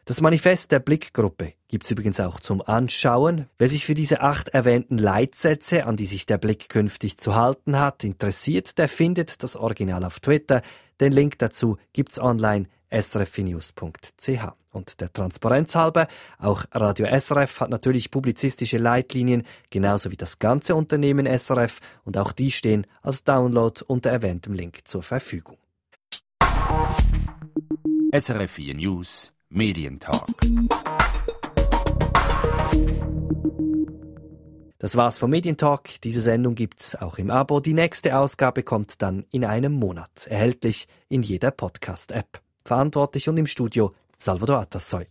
Das 0.08 0.22
Manifest 0.22 0.72
der 0.72 0.80
Blickgruppe 0.80 1.56
gibt's 1.68 1.92
übrigens 1.92 2.22
auch 2.22 2.40
zum 2.40 2.62
Anschauen. 2.62 3.48
Wer 3.58 3.68
sich 3.68 3.86
für 3.86 3.94
diese 3.94 4.22
acht 4.22 4.48
erwähnten 4.48 4.98
Leitsätze, 4.98 5.86
an 5.86 5.98
die 5.98 6.06
sich 6.06 6.26
der 6.26 6.38
Blick 6.38 6.70
künftig 6.70 7.18
zu 7.18 7.36
halten 7.36 7.78
hat, 7.78 8.06
interessiert, 8.06 8.78
der 8.78 8.88
findet 8.88 9.44
das 9.44 9.58
Original 9.58 10.06
auf 10.06 10.22
Twitter. 10.22 10.62
Den 11.02 11.12
Link 11.12 11.38
dazu 11.40 11.76
gibt's 11.92 12.20
online 12.20 12.68
srfnews.ch. 12.90 14.54
Und 14.72 15.02
der 15.02 15.12
Transparenz 15.12 15.76
halber, 15.76 16.08
auch 16.40 16.64
Radio 16.72 17.06
SRF 17.08 17.60
hat 17.60 17.70
natürlich 17.70 18.10
publizistische 18.10 18.78
Leitlinien, 18.78 19.44
genauso 19.72 20.10
wie 20.10 20.16
das 20.16 20.40
ganze 20.40 20.76
Unternehmen 20.76 21.26
SRF, 21.26 21.82
und 22.06 22.18
auch 22.18 22.32
die 22.32 22.52
stehen 22.52 22.88
als 23.02 23.26
Download 23.26 23.82
unter 23.88 24.12
erwähntem 24.12 24.54
Link 24.54 24.88
zur 24.88 25.04
Verfügung. 25.04 25.58
SRF 28.14 28.52
4 28.52 28.74
News 28.76 29.34
Medientalk. 29.50 30.28
Das 34.80 34.96
war's 34.96 35.18
vom 35.18 35.32
Medientalk. 35.32 36.02
Diese 36.02 36.22
Sendung 36.22 36.54
gibt's 36.54 36.96
auch 36.96 37.18
im 37.18 37.32
Abo. 37.32 37.60
Die 37.60 37.74
nächste 37.74 38.18
Ausgabe 38.18 38.64
kommt 38.64 39.02
dann 39.02 39.26
in 39.32 39.44
einem 39.44 39.74
Monat, 39.74 40.28
erhältlich 40.28 40.88
in 41.10 41.24
jeder 41.24 41.52
Podcast-App. 41.52 42.42
Verantwortlich 42.64 43.30
und 43.30 43.38
im 43.38 43.48
Studio 43.48 43.94
Salvador 44.18 44.60
Atassoy. 44.60 45.08